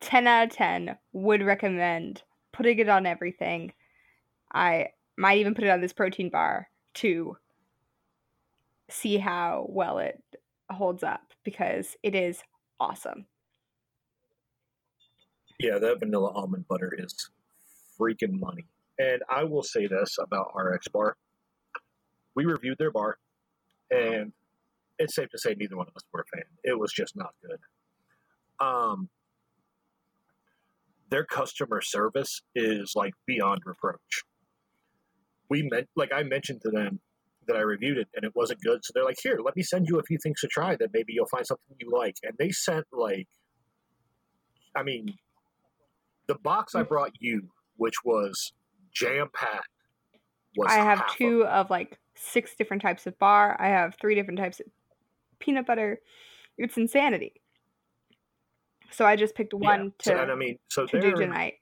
[0.00, 3.72] 10 out of 10 would recommend putting it on everything.
[4.52, 7.36] I might even put it on this protein bar to
[8.88, 10.22] see how well it
[10.70, 12.42] holds up because it is
[12.78, 13.26] awesome.
[15.58, 17.30] Yeah, that vanilla almond butter is
[17.98, 18.66] freaking money.
[18.98, 21.16] And I will say this about RX Bar.
[22.34, 23.18] We reviewed their bar,
[23.90, 24.32] and
[24.98, 26.44] it's safe to say neither one of us were a fan.
[26.64, 27.58] It was just not good.
[28.60, 29.08] Um,
[31.10, 34.24] their customer service is like beyond reproach.
[35.48, 37.00] We meant, like I mentioned to them
[37.46, 39.86] that I reviewed it and it wasn't good, so they're like, "Here, let me send
[39.88, 42.50] you a few things to try that maybe you'll find something you like." And they
[42.50, 43.28] sent like,
[44.74, 45.14] I mean,
[46.26, 48.52] the box I brought you, which was
[48.92, 49.68] jam packed,
[50.56, 53.56] was I have half of two of like six different types of bar.
[53.60, 54.66] I have three different types of
[55.38, 56.00] peanut butter.
[56.58, 57.34] It's insanity.
[58.92, 59.90] So I just picked one yeah.
[59.98, 61.54] to, So, and I mean, so to do their tonight.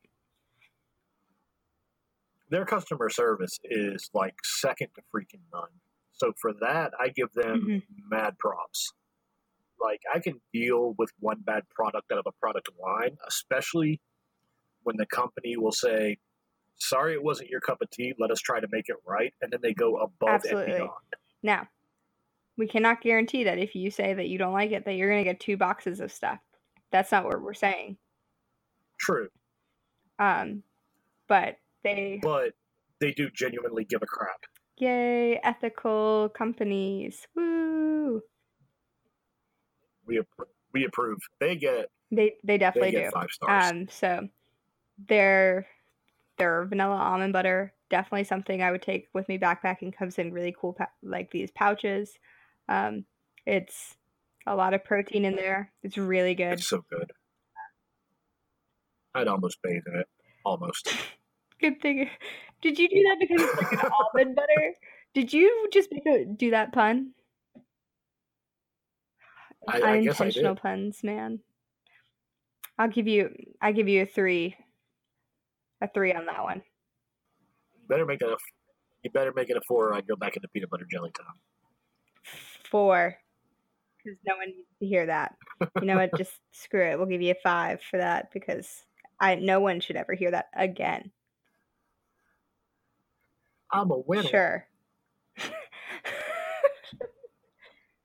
[2.51, 5.70] their customer service is like second to freaking none.
[6.12, 7.83] So for that, I give them Mhm.
[8.09, 8.93] mad props.
[9.81, 14.01] Like I can deal with one bad product out of a product line, especially
[14.83, 16.18] when the company will say,
[16.77, 18.14] "Sorry, it wasn't your cup of tea.
[18.18, 20.72] Let us try to make it right," and then they go above Absolutely.
[20.75, 21.14] and beyond.
[21.43, 21.68] Now,
[22.57, 25.25] we cannot guarantee that if you say that you don't like it, that you're going
[25.25, 26.39] to get two boxes of stuff.
[26.95, 27.97] That's not what we're saying.
[29.01, 29.26] True,
[30.20, 30.62] Um,
[31.26, 32.53] but they, but
[33.01, 34.45] they do genuinely give a crap.
[34.76, 37.26] yay, ethical companies.
[37.34, 38.22] Woo!
[40.07, 41.18] We appro- we approve.
[41.40, 43.11] They get They they they definitely get do.
[43.11, 43.72] five stars.
[43.72, 44.28] Um, so
[45.09, 45.66] their
[46.38, 49.97] their vanilla almond butter definitely something I would take with me backpacking.
[49.97, 52.12] Comes in really cool like these pouches.
[52.68, 53.05] Um,
[53.47, 53.97] it's
[54.47, 55.72] a lot of protein in there.
[55.82, 56.55] It's really good.
[56.55, 57.11] it's so good.
[59.14, 60.09] I'd almost bathe in it.
[60.45, 60.95] Almost.
[61.61, 62.11] Good thing.
[62.61, 64.74] Did you do that because it's like an almond butter?
[65.14, 67.12] Did you just make a, do that pun?
[69.66, 71.38] I, I guess I Unintentional puns, man.
[72.78, 73.30] I'll give you.
[73.62, 74.57] I give you a three.
[75.80, 76.62] A three on that one.
[77.80, 78.36] You better make it a.
[79.03, 81.36] You better make it a four, or I go back into peanut butter jelly time.
[82.70, 83.16] Four.
[84.05, 85.34] Because no one needs to hear that.
[85.80, 86.11] You know what?
[86.18, 86.98] Just screw it.
[86.98, 88.68] We'll give you a five for that because
[89.20, 91.11] I no one should ever hear that again.
[93.72, 94.28] I'm a winner.
[94.28, 94.66] Sure.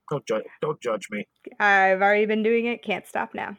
[0.10, 0.44] Don't judge.
[0.62, 1.28] Don't judge me.
[1.60, 2.82] I've already been doing it.
[2.84, 3.58] Can't stop now.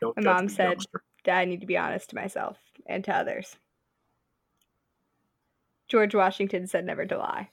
[0.00, 1.02] Don't My mom said- youngster.
[1.26, 3.56] I need to be honest to myself and to others.
[5.88, 7.48] George Washington said never to lie.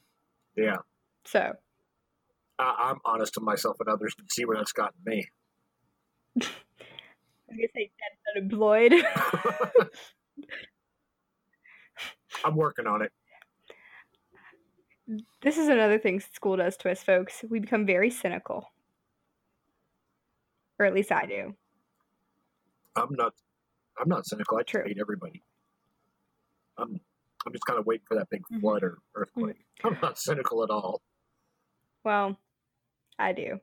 [0.57, 0.75] Yeah,
[1.23, 1.53] So,
[2.61, 4.13] I, I'm honest to myself and others.
[4.17, 5.27] And see where that's gotten me.
[6.41, 6.45] I
[7.49, 8.93] gonna say dead unemployed.
[12.45, 13.11] I'm working on it.
[15.41, 17.43] this is another thing school does to us, folks.
[17.49, 18.71] We become very cynical.
[20.79, 21.55] Or at least I do.
[22.95, 23.33] I'm not.
[23.99, 24.57] I'm not cynical.
[24.57, 24.83] I True.
[24.85, 25.43] hate everybody.
[26.77, 26.99] I'm.
[27.45, 28.61] I'm just kind of waiting for that big Mhm.
[28.61, 29.65] flood or earthquake.
[29.83, 31.01] I'm not cynical at all.
[32.03, 32.37] Well,
[33.21, 33.59] I do.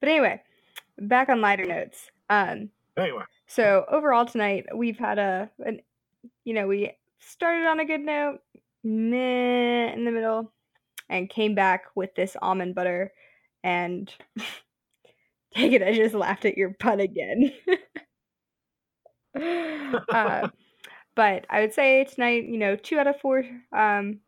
[0.00, 0.42] But anyway,
[0.98, 2.10] back on lighter notes.
[2.30, 5.80] Um, Anyway, so overall tonight we've had a, an,
[6.44, 8.38] you know, we started on a good note,
[8.84, 10.52] meh in the middle,
[11.08, 13.12] and came back with this almond butter.
[13.64, 14.12] And
[15.54, 17.52] take it, I just laughed at your pun again.
[19.34, 20.48] uh,
[21.16, 23.44] but I would say tonight, you know, two out of four
[23.76, 24.20] um,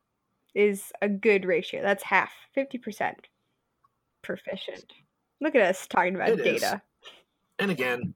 [0.54, 1.82] is a good ratio.
[1.82, 3.28] That's half, fifty percent
[4.26, 4.92] proficient.
[5.40, 6.60] Look at us talking about It is.
[6.60, 6.82] data.
[7.58, 8.14] and again,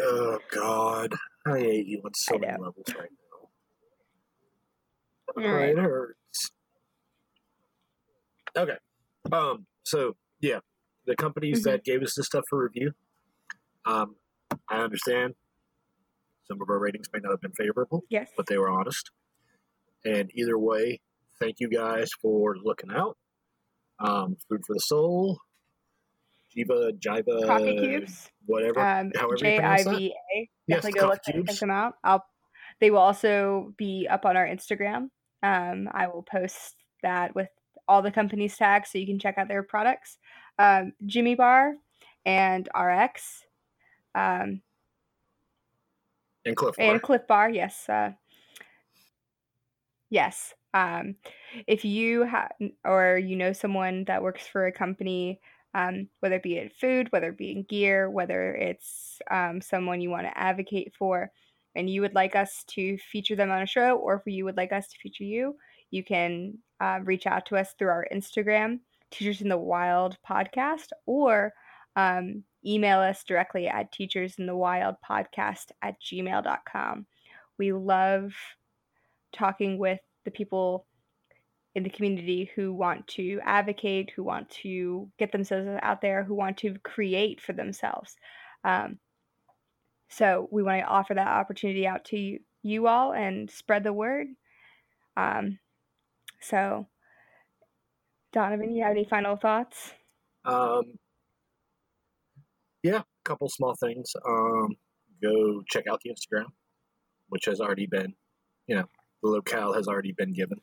[0.00, 1.14] oh god,
[1.46, 3.48] I hate you on so many levels right now.
[5.36, 5.58] All Oh.
[5.58, 6.50] It hurts.
[8.56, 8.78] Okay.
[9.32, 9.66] Um.
[9.84, 10.60] So yeah,
[11.06, 11.64] the companies Mhm.
[11.64, 12.92] that gave us this stuff for review.
[13.84, 14.16] Um,
[14.68, 15.34] I understand
[16.48, 18.30] some of our ratings may not have been favorable, Yes.
[18.36, 19.10] but they were honest.
[20.04, 21.00] And either way,
[21.40, 23.18] thank you guys for looking out.
[23.98, 25.38] Um, Food for the Sole,
[26.56, 28.30] Jiva, Jiva, Coffee cubes.
[28.46, 28.80] whatever.
[28.80, 29.82] Um, however you J I.
[29.84, 30.50] V A.
[30.66, 31.60] Yes, go look check cubes.
[31.60, 31.94] them out.
[32.04, 32.24] I'll.
[32.80, 35.08] They will also be up on our Instagram.
[35.42, 37.48] Um, I will post that with
[37.88, 40.18] all the companies tags so you can check out their products.
[40.58, 41.74] Um, Jimmy Bar
[42.26, 43.44] and RX.
[44.14, 44.60] Um,
[46.44, 47.00] And Clif and Bar.
[47.00, 47.88] Clif Bar, yes.
[47.88, 48.10] Uh,
[50.10, 50.52] yes.
[50.76, 51.14] Um,
[51.66, 52.52] if you have,
[52.84, 55.40] or you know someone that works for a company,
[55.72, 60.02] um, whether it be in food, whether it be in gear, whether it's um, someone
[60.02, 61.30] you want to advocate for,
[61.74, 64.58] and you would like us to feature them on a show, or if you would
[64.58, 65.56] like us to feature you,
[65.90, 70.88] you can uh, reach out to us through our Instagram, Teachers in the Wild podcast,
[71.06, 71.54] or
[71.94, 77.06] um, email us directly at teachersinthewildpodcast at gmail.com.
[77.58, 78.34] We love
[79.32, 80.86] talking with the people
[81.74, 86.34] in the community who want to advocate, who want to get themselves out there, who
[86.34, 88.16] want to create for themselves.
[88.64, 88.98] Um,
[90.08, 93.92] so we want to offer that opportunity out to you, you all and spread the
[93.92, 94.28] word.
[95.16, 95.58] Um,
[96.40, 96.86] so,
[98.32, 99.92] Donovan, you have any final thoughts?
[100.44, 100.82] Um,
[102.82, 104.14] yeah, a couple small things.
[104.26, 104.76] Um,
[105.22, 106.46] go check out the Instagram,
[107.28, 108.14] which has already been,
[108.66, 108.86] you know,
[109.22, 110.60] the locale has already been given.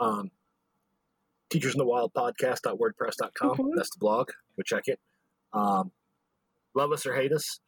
[0.00, 0.30] Um,
[1.48, 3.56] Teachers in the Wild podcast.wordpress.com.
[3.56, 3.70] Mhm.
[3.76, 4.30] That's the blog.
[4.56, 4.98] Go check it.
[5.52, 5.92] Um,
[6.74, 7.60] love us or hate us,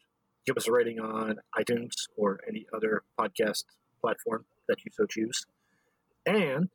[0.45, 3.64] give us a rating on iTunes or any other podcast
[4.01, 5.47] platform that you so choose.
[6.27, 6.69] And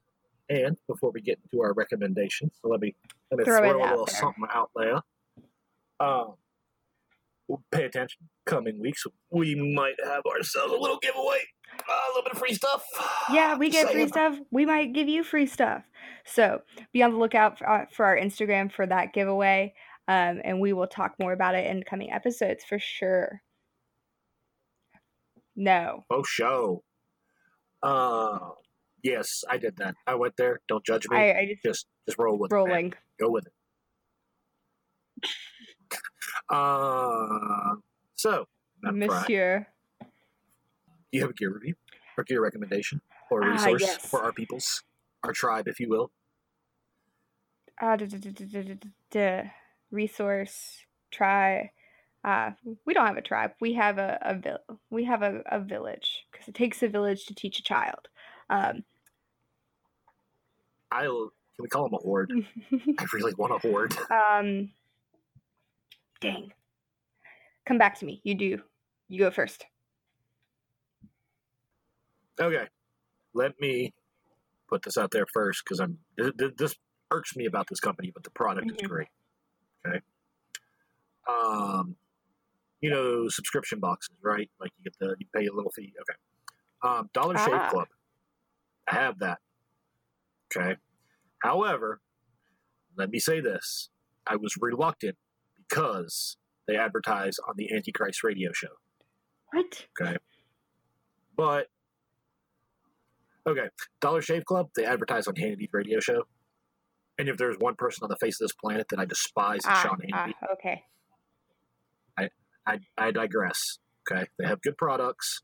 [0.49, 2.95] and before we get into our recommendations, so let me
[3.31, 4.15] let me Throw throw, a little there.
[4.15, 5.01] something out there.
[5.99, 6.35] Um,
[7.71, 8.29] pay attention.
[8.45, 11.43] Coming weeks, we might have ourselves a little giveaway,
[11.93, 12.83] a little bit of free stuff.
[13.31, 14.37] Yeah, we get free stuff.
[14.51, 15.83] We might give you free stuff.
[16.25, 19.73] So be on the lookout for, uh, for our Instagram for that giveaway.
[20.07, 23.41] Um, and we will talk more about it in coming episodes for sure.
[25.55, 26.03] No.
[26.09, 26.83] Oh, show.
[27.81, 28.39] Uh,
[29.03, 29.95] yes, I did that.
[30.07, 30.61] I went there.
[30.67, 31.17] Don't judge me.
[31.17, 32.55] I, I just just just roll with it.
[32.55, 32.93] rolling.
[33.19, 33.53] Go with it.
[36.49, 37.75] Uh,
[38.15, 38.45] so,
[38.81, 39.67] Monsieur.
[40.01, 40.07] do
[41.11, 41.75] you have a gear review
[42.17, 44.05] or recommendation or ah, resource yes.
[44.05, 44.83] for our peoples,
[45.23, 46.11] our tribe, if you will?
[47.81, 48.75] Uh, da, da,
[49.11, 49.43] da,
[49.91, 51.71] resource try.
[52.25, 52.55] Uh, ah,
[52.85, 53.51] we don't have a tribe.
[53.59, 57.25] We have a, a vil- We have a, a village because it takes a village
[57.25, 58.07] to teach a child.
[58.49, 58.83] Um,
[60.91, 61.31] I'll.
[61.55, 62.31] Can we call him a horde?
[62.71, 63.95] I really want a horde.
[64.11, 64.71] Um.
[66.21, 66.53] Dang.
[67.65, 68.21] Come back to me.
[68.23, 68.59] You do.
[69.09, 69.65] You go first.
[72.39, 72.67] Okay,
[73.33, 73.93] let me
[74.69, 76.75] put this out there first because I'm th- th- this
[77.11, 78.89] irks me about this company, but the product is Mhm.
[78.89, 79.07] great.
[79.85, 80.01] Okay.
[81.27, 81.95] Um,
[82.81, 84.49] you know, subscription boxes, right?
[84.59, 85.93] Like you get the you pay a little fee.
[86.01, 86.17] Okay.
[86.81, 87.69] Um, Dollar Shave Ah.
[87.69, 87.87] Club.
[88.87, 89.39] I have that.
[90.55, 90.77] Okay.
[91.41, 92.01] However,
[92.97, 93.89] let me say this:
[94.27, 95.17] I was reluctant
[95.57, 98.79] because they advertise on the Antichrist radio show.
[99.51, 99.87] What?
[100.01, 100.17] Okay.
[101.35, 101.69] But
[103.47, 103.67] okay,
[104.01, 106.23] Dollar Shave Club, they advertise on Hannity's radio show.
[107.19, 109.67] And if there's one person on the face of this planet that I despise, it's
[109.67, 110.33] Ah, Sean ah, Hannity.
[110.53, 110.83] okay.
[112.65, 113.79] I, I digress.
[114.09, 114.25] Okay.
[114.39, 115.41] They have good products.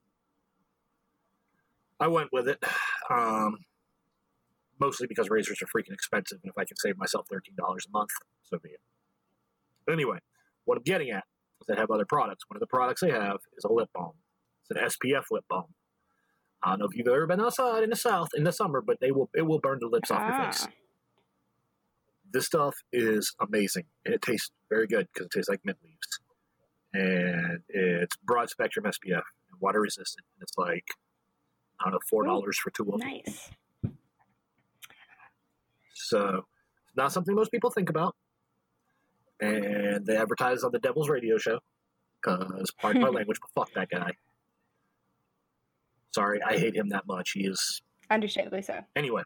[2.00, 2.64] I went with it.
[3.10, 3.58] Um,
[4.80, 7.92] mostly because razors are freaking expensive, and if I can save myself thirteen dollars a
[7.92, 8.12] month,
[8.44, 9.92] so be it.
[9.92, 10.20] Anyway,
[10.64, 11.26] what I'm getting at
[11.60, 12.46] is they have other products.
[12.48, 14.14] One of the products they have is a lip balm.
[14.70, 15.66] It's an SPF lip balm.
[16.64, 19.00] I don't know if you've ever been outside in the south in the summer, but
[19.00, 20.68] they will it will burn the lips off your face.
[20.68, 20.74] Ah.
[22.32, 26.20] This stuff is amazing, and it tastes very good because it tastes like mint leaves,
[26.94, 30.26] and it's broad spectrum SPF, and water resistant.
[30.36, 30.86] And it's like
[31.80, 33.10] I don't know four dollars for two of them.
[33.10, 33.50] Nice.
[35.94, 36.46] So
[36.88, 38.16] it's not something most people think about.
[39.40, 41.60] And they advertise on the Devil's Radio Show
[42.22, 44.12] because, pardon my language, but fuck that guy.
[46.14, 47.32] Sorry, I hate him that much.
[47.32, 48.80] He is Understandably so.
[48.96, 49.24] anyway.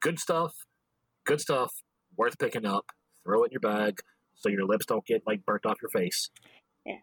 [0.00, 0.52] Good stuff.
[1.24, 1.70] Good stuff.
[2.16, 2.86] Worth picking up.
[3.24, 4.00] Throw it in your bag
[4.34, 6.30] so your lips don't get like burnt off your face.
[6.84, 6.96] Yeah.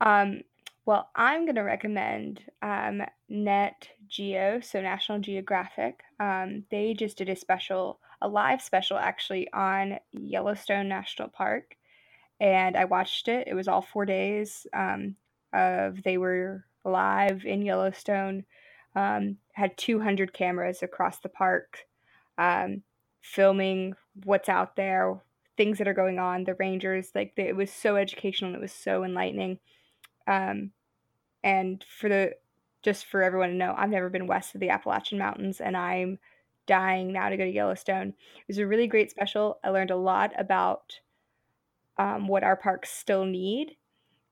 [0.00, 0.40] Um,
[0.86, 6.02] well, I'm going to recommend um, Net Geo, so National Geographic.
[6.20, 11.76] Um, they just did a special, a live special actually on Yellowstone National Park,
[12.40, 13.48] and I watched it.
[13.48, 15.16] It was all four days um,
[15.52, 18.44] of they were live in Yellowstone.
[18.94, 21.86] Um, had 200 cameras across the park,
[22.38, 22.82] um,
[23.20, 25.20] filming what's out there,
[25.56, 26.44] things that are going on.
[26.44, 28.48] The rangers, like it was so educational.
[28.48, 29.58] and It was so enlightening.
[30.26, 30.70] Um,
[31.44, 32.32] and for the
[32.82, 36.18] just for everyone to know, I've never been west of the Appalachian Mountains, and I'm
[36.66, 38.08] dying now to go to Yellowstone.
[38.08, 39.58] It was a really great special.
[39.64, 41.00] I learned a lot about
[41.98, 43.76] um, what our parks still need,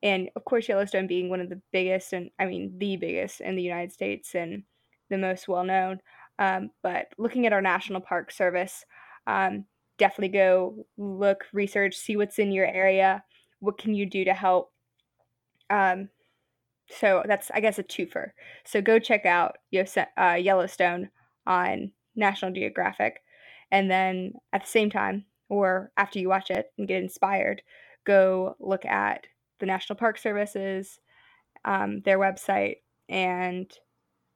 [0.04, 3.56] and of course, Yellowstone being one of the biggest, and I mean the biggest in
[3.56, 4.64] the United States and
[5.10, 6.00] the most well known.
[6.38, 8.84] Um, but looking at our National Park Service,
[9.26, 9.66] um,
[9.98, 13.24] definitely go look, research, see what's in your area.
[13.60, 14.72] What can you do to help?
[15.70, 16.10] Um,
[16.90, 18.32] so that's I guess a twofer.
[18.66, 21.10] So go check out Yose- uh, Yellowstone
[21.46, 23.22] on National Geographic,
[23.72, 27.62] and then at the same time, or after you watch it and get inspired,
[28.06, 29.26] go look at
[29.60, 31.00] the National Park Services,
[31.64, 32.76] um, their website,
[33.08, 33.70] and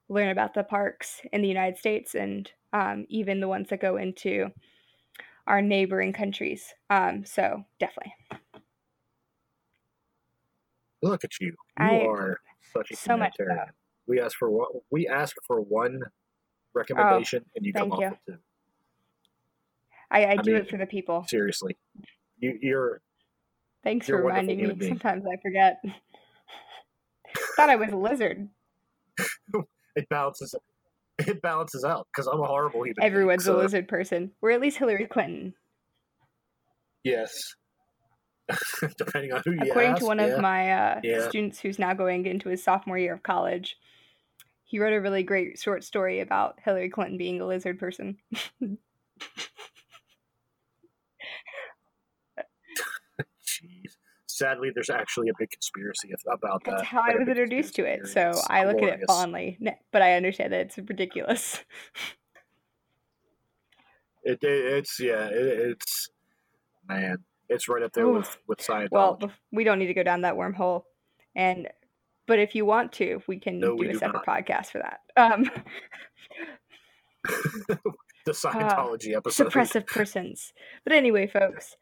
[0.09, 3.97] learn about the parks in the United States and um, even the ones that go
[3.97, 4.49] into
[5.47, 6.75] our neighboring countries.
[6.91, 8.13] Um, so definitely,
[11.03, 11.49] Look at you.
[11.49, 12.41] You I- are
[12.73, 13.37] such a so much.
[14.07, 14.69] We ask for one.
[14.91, 16.01] We ask for one
[16.75, 18.43] recommendation, and you come thank off with two.
[20.11, 21.27] I, I, I do mean, it for the people.
[21.29, 21.77] Seriously,
[22.39, 23.03] you, you're
[23.85, 24.73] Thanks You're for reminding me.
[24.75, 24.93] being.
[24.93, 25.81] Sometimes I forget.
[27.57, 28.49] Thought I was a lizard.
[29.97, 30.55] it balances
[31.19, 32.95] it balances out because I'm a horrible human.
[32.99, 34.31] being, Everyone's so- a lizard person.
[34.41, 35.55] We're at least Hillary Clinton.
[37.05, 37.33] Yes.
[38.97, 40.25] Depending on who you According ask, to one yeah.
[40.27, 41.29] of my uh, Yeah.
[41.29, 43.77] students who's now going into his sophomore year of college,
[44.65, 48.17] he wrote a really great short story about Hillary Clinton being a lizard person.
[54.39, 56.61] Sadly, there's actually a big conspiracy about that.
[56.65, 56.87] That's that.
[56.87, 58.33] how I was introduced to it, so.
[58.49, 59.59] I look at it fondly,
[59.93, 61.65] but I understand that it's ridiculous.
[64.25, 65.33] It, it, it's yeah, it,
[65.71, 66.09] it's
[66.87, 67.19] man,
[67.49, 68.89] it's right up there with with Scientology.
[68.91, 69.19] well,
[69.53, 70.83] we don't need to go down that wormhole,
[71.35, 71.69] and
[72.27, 74.45] but if you want to, we can No, we do a do separate not.
[74.45, 75.01] podcast for that.
[75.17, 75.45] Um,
[78.27, 79.47] the Scientology episode.
[79.47, 80.53] uh, suppressive persons.
[80.85, 81.77] But anyway, folks.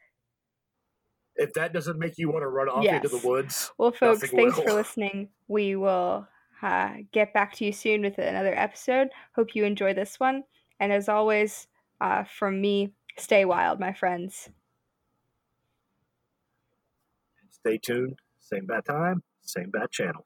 [1.36, 4.58] If that doesn't make you want to run off into the woods, Well, folks, thanks
[4.58, 5.28] for listening.
[5.48, 6.26] We will
[6.62, 9.08] uh, get back to you soon with another episode.
[9.34, 10.44] Hope you enjoy this one.
[10.80, 11.66] And as always,
[12.00, 14.48] uh, from me, stay wild, my friends.
[17.66, 18.18] stay tuned.
[18.38, 20.24] Same bad time, same bad channel.